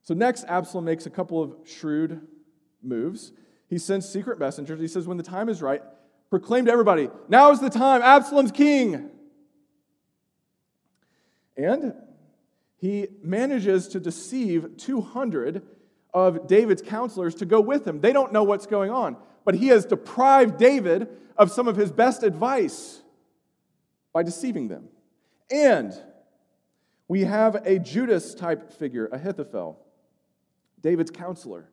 So, 0.00 0.14
next, 0.14 0.44
Absalom 0.44 0.86
makes 0.86 1.04
a 1.04 1.10
couple 1.10 1.42
of 1.42 1.56
shrewd 1.66 2.26
moves. 2.82 3.32
He 3.68 3.76
sends 3.76 4.08
secret 4.08 4.38
messengers. 4.38 4.80
He 4.80 4.88
says, 4.88 5.06
When 5.06 5.18
the 5.18 5.22
time 5.22 5.50
is 5.50 5.60
right, 5.60 5.82
proclaim 6.30 6.64
to 6.64 6.72
everybody, 6.72 7.10
now 7.28 7.50
is 7.50 7.60
the 7.60 7.68
time, 7.68 8.00
Absalom's 8.00 8.50
king. 8.50 9.10
And 11.56 11.94
he 12.78 13.08
manages 13.22 13.88
to 13.88 14.00
deceive 14.00 14.76
200 14.76 15.62
of 16.12 16.46
David's 16.46 16.82
counselors 16.82 17.34
to 17.36 17.46
go 17.46 17.60
with 17.60 17.86
him. 17.86 18.00
They 18.00 18.12
don't 18.12 18.32
know 18.32 18.44
what's 18.44 18.66
going 18.66 18.90
on, 18.90 19.16
but 19.44 19.54
he 19.54 19.68
has 19.68 19.84
deprived 19.84 20.58
David 20.58 21.08
of 21.36 21.50
some 21.50 21.68
of 21.68 21.76
his 21.76 21.92
best 21.92 22.22
advice 22.22 23.02
by 24.12 24.22
deceiving 24.22 24.68
them. 24.68 24.88
And 25.50 25.92
we 27.08 27.24
have 27.24 27.54
a 27.66 27.78
Judas 27.78 28.34
type 28.34 28.72
figure, 28.72 29.08
Ahithophel. 29.12 29.78
David's 30.80 31.10
counselor, 31.10 31.68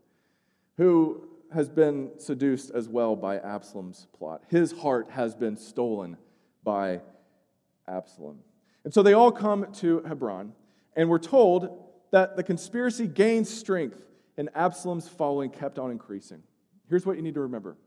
who 0.78 1.28
has 1.54 1.70
been 1.70 2.12
seduced 2.18 2.72
as 2.72 2.90
well 2.90 3.16
by 3.16 3.38
Absalom's 3.38 4.08
plot. 4.18 4.44
His 4.50 4.72
heart 4.72 5.12
has 5.12 5.36
been 5.36 5.56
stolen 5.56 6.18
by 6.64 7.02
Absalom. 7.88 8.40
And 8.84 8.94
so 8.94 9.02
they 9.02 9.14
all 9.14 9.32
come 9.32 9.72
to 9.76 10.02
Hebron, 10.02 10.54
and 10.96 11.10
we're 11.10 11.20
told 11.20 11.84
that 12.12 12.36
the 12.36 12.44
conspiracy 12.44 13.08
gained 13.08 13.48
strength, 13.48 13.98
and 14.38 14.50
Absalom's 14.56 15.08
following 15.08 15.50
kept 15.50 15.80
on 15.80 15.90
increasing. 15.92 16.44
Here's 16.90 17.06
what 17.06 17.16
you 17.16 17.24
need 17.24 17.36
to 17.36 17.42
remember 17.42 17.78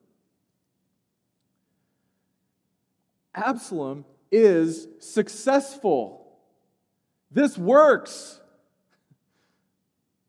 Absalom 3.35 4.05
is 4.33 4.89
successful. 4.99 6.23
This 7.31 7.59
works. 7.59 8.41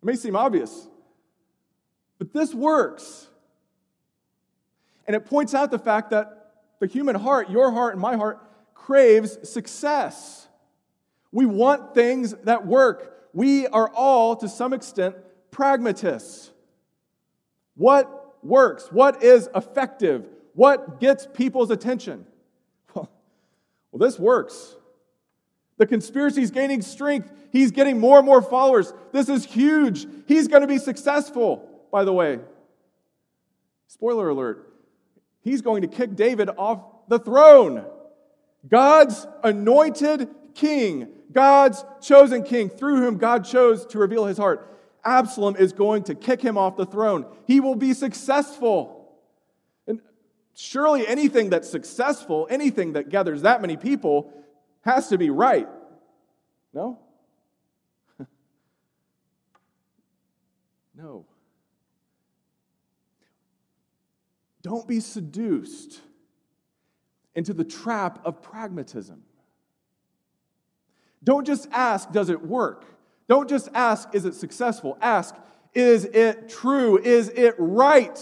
It 0.01 0.05
may 0.05 0.15
seem 0.15 0.35
obvious, 0.35 0.87
but 2.19 2.33
this 2.33 2.53
works. 2.53 3.27
And 5.07 5.15
it 5.15 5.25
points 5.25 5.53
out 5.53 5.71
the 5.71 5.79
fact 5.79 6.09
that 6.09 6.51
the 6.79 6.87
human 6.87 7.15
heart, 7.15 7.49
your 7.49 7.71
heart 7.71 7.93
and 7.93 8.01
my 8.01 8.17
heart, 8.17 8.39
craves 8.73 9.49
success. 9.49 10.46
We 11.31 11.45
want 11.45 11.93
things 11.93 12.33
that 12.43 12.65
work. 12.65 13.29
We 13.33 13.67
are 13.67 13.89
all, 13.93 14.35
to 14.37 14.49
some 14.49 14.73
extent, 14.73 15.15
pragmatists. 15.51 16.51
What 17.75 18.43
works? 18.43 18.87
What 18.91 19.23
is 19.23 19.49
effective? 19.53 20.27
What 20.53 20.99
gets 20.99 21.27
people's 21.33 21.71
attention? 21.71 22.25
Well, 22.93 23.11
well 23.91 23.99
this 24.09 24.19
works. 24.19 24.75
The 25.77 25.85
conspiracy 25.85 26.41
is 26.41 26.51
gaining 26.51 26.81
strength. 26.81 27.31
He's 27.51 27.71
getting 27.71 27.99
more 27.99 28.17
and 28.17 28.25
more 28.25 28.41
followers. 28.41 28.93
This 29.11 29.29
is 29.29 29.45
huge. 29.45 30.07
He's 30.27 30.47
going 30.47 30.61
to 30.61 30.67
be 30.67 30.79
successful, 30.79 31.67
by 31.91 32.03
the 32.03 32.13
way. 32.13 32.39
Spoiler 33.87 34.29
alert. 34.29 34.73
He's 35.41 35.61
going 35.61 35.83
to 35.83 35.87
kick 35.87 36.15
David 36.15 36.49
off 36.57 36.81
the 37.07 37.19
throne. 37.19 37.85
God's 38.67 39.25
anointed 39.43 40.29
king, 40.55 41.07
God's 41.31 41.83
chosen 42.01 42.43
king, 42.43 42.69
through 42.69 42.97
whom 42.97 43.17
God 43.17 43.45
chose 43.45 43.85
to 43.87 43.99
reveal 43.99 44.25
his 44.25 44.37
heart. 44.37 44.73
Absalom 45.03 45.55
is 45.55 45.73
going 45.73 46.03
to 46.03 46.15
kick 46.15 46.41
him 46.41 46.57
off 46.57 46.75
the 46.75 46.85
throne. 46.85 47.25
He 47.45 47.59
will 47.59 47.75
be 47.75 47.93
successful. 47.93 49.15
And 49.87 50.01
surely 50.53 51.07
anything 51.07 51.49
that's 51.49 51.69
successful, 51.69 52.47
anything 52.49 52.93
that 52.93 53.09
gathers 53.09 53.43
that 53.43 53.61
many 53.61 53.77
people, 53.77 54.33
has 54.81 55.09
to 55.09 55.17
be 55.17 55.29
right. 55.29 55.67
No? 56.73 56.99
no. 60.95 61.25
Don't 64.61 64.87
be 64.87 64.99
seduced 64.99 66.01
into 67.35 67.53
the 67.53 67.63
trap 67.63 68.19
of 68.25 68.41
pragmatism. 68.41 69.23
Don't 71.23 71.45
just 71.45 71.67
ask, 71.71 72.11
does 72.11 72.29
it 72.29 72.41
work? 72.41 72.85
Don't 73.27 73.49
just 73.49 73.69
ask, 73.73 74.09
is 74.13 74.25
it 74.25 74.33
successful? 74.33 74.97
Ask, 75.01 75.35
is 75.73 76.05
it 76.05 76.49
true? 76.49 76.97
Is 76.97 77.29
it 77.29 77.55
right? 77.57 78.17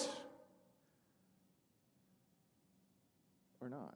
Or 3.62 3.70
not? 3.70 3.96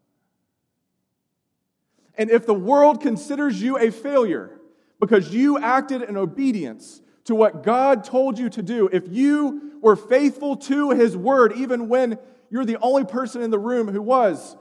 And 2.15 2.29
if 2.29 2.45
the 2.45 2.53
world 2.53 3.01
considers 3.01 3.61
you 3.61 3.77
a 3.77 3.91
failure 3.91 4.59
because 4.99 5.33
you 5.33 5.57
acted 5.57 6.03
in 6.03 6.17
obedience 6.17 7.01
to 7.25 7.35
what 7.35 7.63
God 7.63 8.03
told 8.03 8.37
you 8.37 8.49
to 8.49 8.61
do, 8.61 8.89
if 8.91 9.07
you 9.07 9.79
were 9.81 9.95
faithful 9.95 10.57
to 10.57 10.91
His 10.91 11.15
word, 11.15 11.53
even 11.55 11.89
when 11.89 12.19
you're 12.49 12.65
the 12.65 12.79
only 12.79 13.05
person 13.05 13.41
in 13.41 13.51
the 13.51 13.59
room 13.59 13.87
who 13.87 14.01
was, 14.01 14.55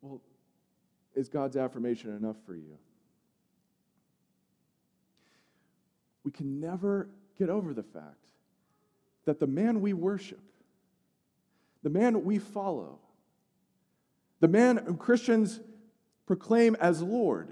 well, 0.00 0.20
is 1.14 1.28
God's 1.28 1.56
affirmation 1.56 2.14
enough 2.16 2.36
for 2.46 2.54
you? 2.54 2.78
we 6.24 6.30
can 6.30 6.60
never 6.60 7.08
get 7.38 7.48
over 7.48 7.74
the 7.74 7.82
fact 7.82 8.16
that 9.24 9.40
the 9.40 9.46
man 9.46 9.80
we 9.80 9.92
worship, 9.92 10.40
the 11.82 11.90
man 11.90 12.24
we 12.24 12.38
follow, 12.38 12.98
the 14.40 14.48
man 14.48 14.76
whom 14.78 14.96
Christians 14.96 15.60
proclaim 16.26 16.76
as 16.80 17.02
Lord, 17.02 17.48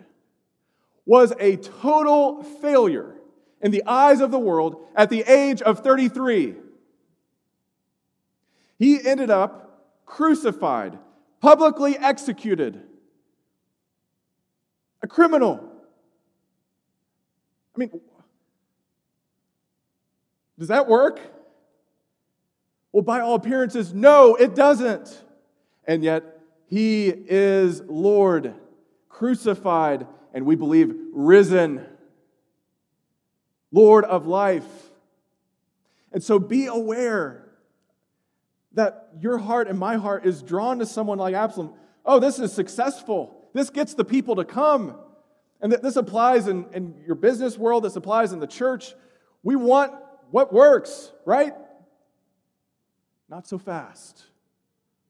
was 1.05 1.33
a 1.39 1.57
total 1.57 2.43
failure 2.43 3.15
in 3.61 3.71
the 3.71 3.85
eyes 3.87 4.21
of 4.21 4.31
the 4.31 4.39
world 4.39 4.85
at 4.95 5.11
the 5.11 5.23
age 5.23 5.63
of 5.63 5.81
33. 5.81 6.55
He 8.79 9.07
ended 9.07 9.31
up 9.31 10.07
crucified, 10.07 10.99
publicly 11.41 11.99
executed, 11.99 12.83
a 15.03 15.07
criminal. 15.07 15.61
I 17.75 17.79
mean, 17.79 18.01
does 20.59 20.69
that 20.69 20.87
work? 20.89 21.21
Well, 22.93 23.03
by 23.03 23.21
all 23.21 23.35
appearances, 23.35 23.95
no, 23.95 24.35
it 24.35 24.55
doesn't. 24.55 25.25
And 25.87 26.03
yet, 26.03 26.41
he 26.67 27.09
is 27.09 27.81
Lord, 27.83 28.55
crucified, 29.09 30.07
and 30.35 30.45
we 30.45 30.55
believe 30.55 30.95
risen, 31.13 31.87
Lord 33.73 34.05
of 34.05 34.27
life. 34.27 34.65
And 36.13 36.23
so 36.23 36.39
be 36.39 36.67
aware 36.67 37.49
that 38.73 39.09
your 39.21 39.39
heart 39.39 39.69
and 39.69 39.79
my 39.79 39.97
heart 39.97 40.27
is 40.27 40.43
drawn 40.43 40.79
to 40.81 40.87
someone 40.87 41.19
like 41.19 41.35
Absalom. 41.35 41.75
Oh, 42.05 42.21
this 42.21 42.39
is 42.39 42.53
successful. 42.53 43.40
This 43.53 43.71
gets 43.71 43.95
the 43.95 44.05
people 44.05 44.37
to 44.37 44.45
come. 44.45 44.97
And 45.61 45.73
this 45.73 45.97
applies 45.97 46.49
in, 46.49 46.67
in 46.73 46.95
your 47.07 47.17
business 47.17 47.59
world, 47.59 47.85
this 47.85 47.97
applies 47.97 48.33
in 48.33 48.41
the 48.41 48.47
church. 48.47 48.95
We 49.43 49.57
want 49.57 49.93
what 50.31 50.53
works, 50.53 51.13
right? 51.25 51.55
Not 53.29 53.47
so 53.47 53.59
fast. 53.59 54.25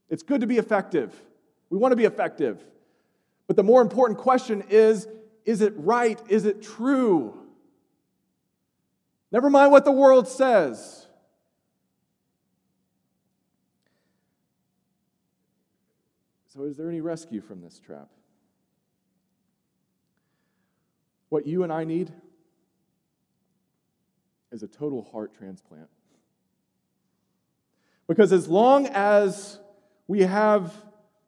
It's 0.09 0.22
good 0.22 0.40
to 0.40 0.46
be 0.46 0.59
effective. 0.59 1.14
We 1.68 1.79
want 1.79 1.92
to 1.92 1.96
be 1.96 2.05
effective. 2.05 2.64
But 3.46 3.57
the 3.57 3.62
more 3.62 3.81
important 3.81 4.18
question 4.18 4.64
is 4.68 5.07
is 5.44 5.62
it 5.62 5.72
right? 5.76 6.20
Is 6.29 6.44
it 6.44 6.62
true? 6.62 7.37
Never 9.33 9.48
mind 9.48 9.72
what 9.72 9.85
the 9.85 9.92
world 9.92 10.29
says. 10.29 11.07
So, 16.48 16.64
is 16.64 16.76
there 16.76 16.88
any 16.88 17.00
rescue 17.00 17.40
from 17.40 17.62
this 17.62 17.79
trap? 17.79 18.09
What 21.30 21.46
you 21.46 21.62
and 21.62 21.72
I 21.72 21.84
need 21.84 22.12
is 24.52 24.62
a 24.62 24.68
total 24.68 25.02
heart 25.02 25.34
transplant. 25.34 25.88
Because 28.06 28.32
as 28.32 28.48
long 28.48 28.86
as 28.88 29.60
we 30.08 30.22
have 30.22 30.74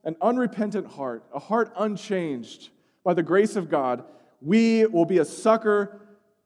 an 0.04 0.16
unrepentant 0.20 0.88
heart, 0.88 1.24
a 1.32 1.38
heart 1.38 1.72
unchanged 1.76 2.70
by 3.04 3.14
the 3.14 3.22
grace 3.22 3.54
of 3.54 3.70
God, 3.70 4.04
we 4.40 4.86
will 4.86 5.04
be 5.04 5.18
a 5.18 5.24
sucker 5.24 6.00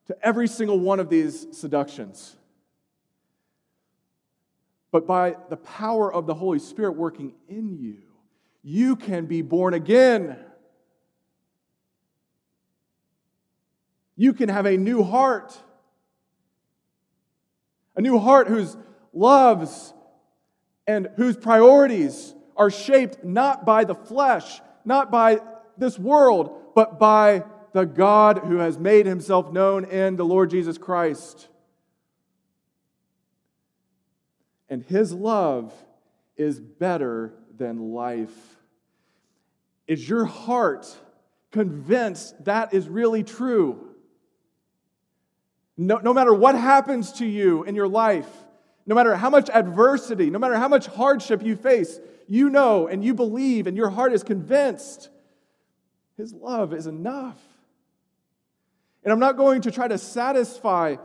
to 0.07 0.17
every 0.23 0.47
single 0.47 0.79
one 0.79 1.01
of 1.01 1.09
these 1.09 1.47
seductions. 1.53 2.37
But 4.93 5.07
by 5.07 5.37
the 5.49 5.57
power 5.57 6.13
of 6.13 6.27
the 6.27 6.35
Holy 6.35 6.59
Spirit 6.59 6.93
working 6.93 7.35
in 7.49 7.77
you, 7.79 8.03
you 8.63 8.97
can 8.97 9.27
be 9.27 9.41
born 9.41 9.73
again. 9.73 10.39
You 14.17 14.33
can 14.33 14.49
have 14.49 14.67
a 14.67 14.77
new 14.77 15.03
heart. 15.03 15.57
A 17.95 18.01
new 18.01 18.19
heart 18.19 18.49
whose 18.49 18.77
loves 19.13 19.93
and 20.87 21.09
whose 21.17 21.37
priorities 21.37 22.35
are 22.57 22.71
shaped 22.71 23.25
not 23.25 23.65
by 23.65 23.85
the 23.85 23.95
flesh, 23.95 24.61
not 24.85 25.11
by 25.11 25.41
this 25.77 25.99
world, 25.99 26.75
but 26.75 26.99
by 26.99 27.45
the 27.73 27.85
God 27.85 28.39
who 28.39 28.57
has 28.57 28.79
made 28.79 29.05
himself 29.07 29.53
known 29.53 29.85
in 29.85 30.17
the 30.17 30.25
Lord 30.25 30.51
Jesus 30.51 30.79
Christ. 30.79 31.49
And 34.69 34.83
his 34.83 35.13
love 35.13 35.73
is 36.37 36.59
better 36.59 37.35
than 37.57 37.93
life. 37.93 38.35
Is 39.87 40.09
your 40.09 40.25
heart 40.25 40.87
convinced 41.53 42.45
that 42.45 42.75
is 42.75 42.89
really 42.89 43.23
true? 43.23 43.86
No, 45.77 45.99
no 45.99 46.15
matter 46.15 46.33
what 46.33 46.55
happens 46.55 47.13
to 47.15 47.27
you 47.27 47.65
in 47.65 47.75
your 47.75 47.89
life, 47.89 48.29
no 48.87 48.95
matter 48.95 49.17
how 49.17 49.31
much 49.31 49.51
adversity, 49.51 50.31
no 50.31 50.39
matter 50.39 50.57
how 50.57 50.69
much 50.69 50.87
hardship 50.87 51.43
you 51.43 51.57
face, 51.57 51.99
you 52.29 52.51
know 52.51 52.87
and 52.87 53.05
you 53.05 53.15
believe 53.15 53.67
and 53.67 53.77
your 53.77 53.91
heart 53.91 54.13
is 54.13 54.23
convinced 54.23 55.11
His 56.17 56.33
love 56.33 56.73
is 56.73 56.87
enough. 56.87 57.39
And 59.05 59.13
I'm 59.13 59.21
not 59.21 59.37
going 59.37 59.63
to 59.63 59.71
try 59.71 59.87
to 59.87 59.99
satisfy 59.99 60.97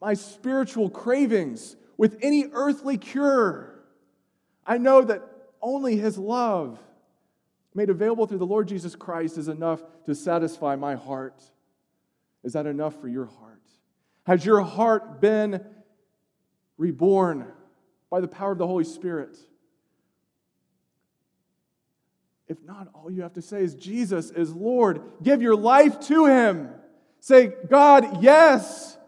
my 0.00 0.14
spiritual 0.14 0.90
cravings 0.90 1.76
with 1.96 2.18
any 2.22 2.46
earthly 2.52 2.98
cure. 2.98 3.74
I 4.66 4.78
know 4.78 5.02
that 5.02 5.22
only 5.62 5.96
His 5.96 6.18
love, 6.18 6.78
made 7.74 7.90
available 7.90 8.26
through 8.26 8.38
the 8.38 8.46
Lord 8.46 8.68
Jesus 8.68 8.94
Christ, 8.94 9.38
is 9.38 9.48
enough 9.48 9.82
to 10.04 10.14
satisfy 10.14 10.76
my 10.76 10.94
heart. 10.96 11.42
Is 12.44 12.52
that 12.52 12.66
enough 12.66 13.00
for 13.00 13.08
your 13.08 13.26
heart? 13.26 13.47
Has 14.28 14.44
your 14.44 14.60
heart 14.60 15.22
been 15.22 15.64
reborn 16.76 17.50
by 18.10 18.20
the 18.20 18.28
power 18.28 18.52
of 18.52 18.58
the 18.58 18.66
Holy 18.66 18.84
Spirit? 18.84 19.38
If 22.46 22.62
not, 22.62 22.88
all 22.92 23.10
you 23.10 23.22
have 23.22 23.32
to 23.32 23.42
say 23.42 23.62
is, 23.62 23.74
Jesus 23.74 24.30
is 24.30 24.52
Lord. 24.52 25.00
Give 25.22 25.40
your 25.40 25.56
life 25.56 25.98
to 26.08 26.26
Him. 26.26 26.68
Say, 27.20 27.54
God, 27.70 28.22
yes. 28.22 28.98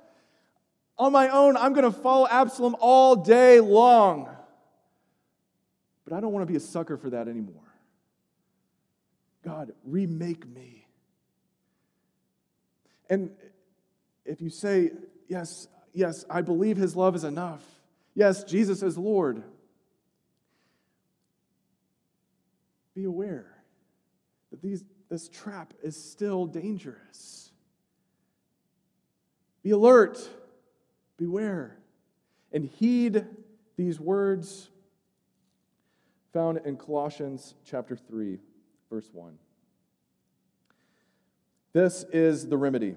On 0.99 1.13
my 1.13 1.29
own, 1.29 1.55
I'm 1.59 1.75
going 1.75 1.85
to 1.85 1.99
follow 1.99 2.27
Absalom 2.27 2.75
all 2.81 3.15
day 3.15 3.61
long. 3.61 4.27
But 6.07 6.15
I 6.15 6.21
don't 6.21 6.33
want 6.33 6.47
to 6.47 6.51
be 6.51 6.57
a 6.57 6.61
sucker 6.61 6.97
for 6.97 7.11
that 7.11 7.29
anymore. 7.29 7.61
God, 9.45 9.73
remake 9.85 10.49
me. 10.49 10.87
And 13.11 13.33
if 14.25 14.41
you 14.41 14.49
say, 14.49 14.93
Yes, 15.31 15.69
yes, 15.95 16.25
I 16.29 16.43
believe 16.43 16.77
his 16.77 16.97
love 16.97 17.15
is 17.15 17.23
enough. 17.23 17.63
Yes, 18.17 18.43
Jesus 18.43 18.83
is 18.83 18.99
Lord. 18.99 19.45
Be 22.97 23.05
aware 23.05 23.63
that 24.51 24.61
these, 24.61 24.85
this 25.09 25.29
trap 25.29 25.73
is 25.85 25.97
still 25.97 26.47
dangerous. 26.47 27.53
Be 29.63 29.71
alert, 29.71 30.19
beware, 31.17 31.77
and 32.53 32.65
heed 32.65 33.25
these 33.77 34.01
words 34.01 34.69
found 36.33 36.59
in 36.65 36.77
Colossians 36.77 37.55
chapter 37.65 37.95
3, 37.95 38.41
verse 38.91 39.09
1. 39.13 39.39
This 41.73 42.05
is 42.13 42.49
the 42.49 42.57
remedy. 42.57 42.97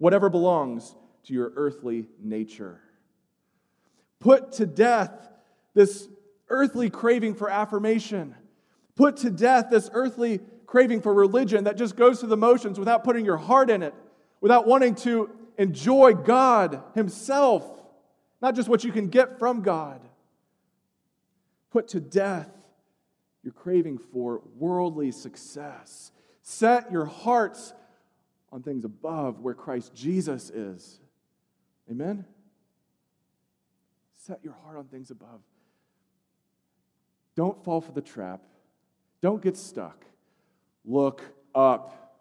whatever 0.00 0.28
belongs 0.28 0.96
to 1.24 1.34
your 1.34 1.52
earthly 1.54 2.06
nature. 2.20 2.80
Put 4.18 4.52
to 4.52 4.66
death 4.66 5.12
this 5.74 6.08
earthly 6.48 6.90
craving 6.90 7.34
for 7.34 7.48
affirmation. 7.48 8.34
Put 8.96 9.18
to 9.18 9.30
death 9.30 9.66
this 9.70 9.88
earthly 9.92 10.40
craving 10.66 11.02
for 11.02 11.12
religion 11.12 11.64
that 11.64 11.76
just 11.76 11.96
goes 11.96 12.18
through 12.18 12.30
the 12.30 12.36
motions 12.36 12.78
without 12.78 13.04
putting 13.04 13.24
your 13.24 13.36
heart 13.36 13.70
in 13.70 13.82
it, 13.82 13.94
without 14.40 14.66
wanting 14.66 14.94
to 14.96 15.30
enjoy 15.58 16.14
God 16.14 16.82
Himself, 16.94 17.64
not 18.40 18.56
just 18.56 18.68
what 18.68 18.82
you 18.82 18.92
can 18.92 19.08
get 19.08 19.38
from 19.38 19.60
God. 19.60 20.00
Put 21.70 21.88
to 21.88 22.00
death 22.00 22.50
your 23.42 23.52
craving 23.52 23.98
for 23.98 24.40
worldly 24.56 25.12
success. 25.12 26.10
Set 26.42 26.90
your 26.90 27.04
hearts 27.04 27.74
on 28.52 28.62
things 28.62 28.84
above 28.84 29.40
where 29.40 29.54
Christ 29.54 29.94
Jesus 29.94 30.50
is. 30.50 31.00
Amen? 31.90 32.24
Set 34.16 34.40
your 34.42 34.54
heart 34.64 34.76
on 34.76 34.84
things 34.84 35.10
above. 35.10 35.40
Don't 37.36 37.62
fall 37.64 37.80
for 37.80 37.92
the 37.92 38.02
trap. 38.02 38.42
Don't 39.20 39.42
get 39.42 39.56
stuck. 39.56 40.04
Look 40.84 41.22
up. 41.54 42.16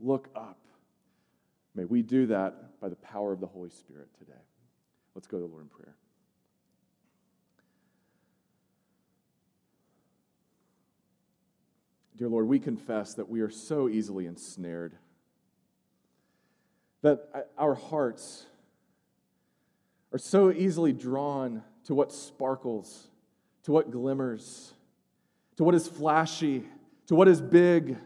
Look 0.00 0.28
up. 0.34 0.58
May 1.74 1.84
we 1.84 2.02
do 2.02 2.26
that 2.26 2.80
by 2.80 2.88
the 2.88 2.96
power 2.96 3.32
of 3.32 3.40
the 3.40 3.46
Holy 3.46 3.70
Spirit 3.70 4.08
today. 4.18 4.32
Let's 5.14 5.26
go 5.26 5.38
to 5.38 5.42
the 5.42 5.48
Lord 5.48 5.62
in 5.62 5.68
prayer. 5.68 5.94
Dear 12.16 12.28
Lord, 12.28 12.46
we 12.46 12.58
confess 12.58 13.14
that 13.14 13.28
we 13.28 13.40
are 13.40 13.50
so 13.50 13.88
easily 13.88 14.26
ensnared, 14.26 14.94
that 17.02 17.50
our 17.58 17.74
hearts 17.74 18.46
are 20.12 20.18
so 20.18 20.52
easily 20.52 20.92
drawn 20.92 21.62
to 21.84 21.94
what 21.94 22.12
sparkles, 22.12 23.08
to 23.64 23.72
what 23.72 23.90
glimmers, 23.90 24.72
to 25.56 25.64
what 25.64 25.74
is 25.74 25.86
flashy, 25.86 26.64
to 27.06 27.14
what 27.14 27.28
is 27.28 27.40
big. 27.40 27.96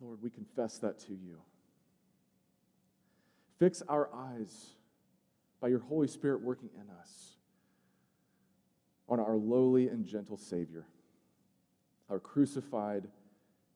Lord, 0.00 0.20
we 0.20 0.30
confess 0.30 0.78
that 0.78 0.98
to 1.00 1.12
you. 1.12 1.38
Fix 3.58 3.82
our 3.88 4.10
eyes 4.12 4.70
by 5.60 5.68
your 5.68 5.78
Holy 5.78 6.08
Spirit 6.08 6.42
working 6.42 6.70
in 6.74 6.90
us 7.00 7.36
on 9.08 9.20
our 9.20 9.36
lowly 9.36 9.88
and 9.88 10.04
gentle 10.04 10.36
Savior, 10.36 10.86
our 12.10 12.18
crucified 12.18 13.06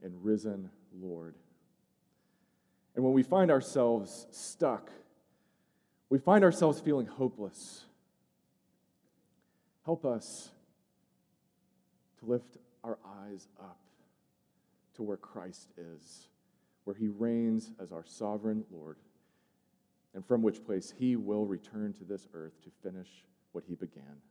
and 0.02 0.24
risen 0.24 0.70
Lord. 1.00 1.34
And 2.94 3.04
when 3.04 3.14
we 3.14 3.22
find 3.22 3.50
ourselves 3.50 4.26
stuck, 4.30 4.90
we 6.10 6.18
find 6.18 6.42
ourselves 6.42 6.80
feeling 6.80 7.06
hopeless. 7.06 7.84
Help 9.84 10.04
us 10.04 10.50
to 12.18 12.26
lift 12.26 12.56
our 12.82 12.98
eyes 13.24 13.48
up 13.60 13.78
to 14.94 15.02
where 15.02 15.16
Christ 15.16 15.70
is, 15.76 16.28
where 16.84 16.96
he 16.96 17.08
reigns 17.08 17.70
as 17.80 17.92
our 17.92 18.04
sovereign 18.04 18.64
Lord, 18.70 18.96
and 20.14 20.26
from 20.26 20.42
which 20.42 20.64
place 20.64 20.92
he 20.98 21.16
will 21.16 21.46
return 21.46 21.92
to 21.94 22.04
this 22.04 22.26
earth 22.34 22.60
to 22.64 22.70
finish 22.82 23.24
what 23.52 23.64
he 23.68 23.74
began. 23.74 24.22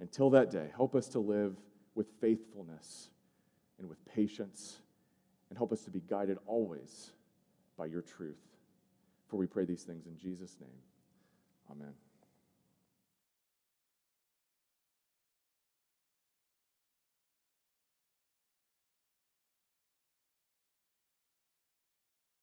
Until 0.00 0.30
that 0.30 0.50
day, 0.50 0.70
help 0.74 0.94
us 0.94 1.08
to 1.08 1.20
live 1.20 1.56
with 1.94 2.06
faithfulness 2.20 3.10
and 3.78 3.88
with 3.88 4.04
patience, 4.06 4.78
and 5.48 5.58
help 5.58 5.72
us 5.72 5.82
to 5.82 5.90
be 5.90 6.00
guided 6.08 6.38
always 6.46 7.10
by 7.76 7.86
your 7.86 8.02
truth. 8.02 8.40
For 9.28 9.36
we 9.36 9.46
pray 9.46 9.64
these 9.64 9.82
things 9.82 10.06
in 10.06 10.16
Jesus' 10.16 10.56
name. 10.60 10.80
Amen. 11.70 11.92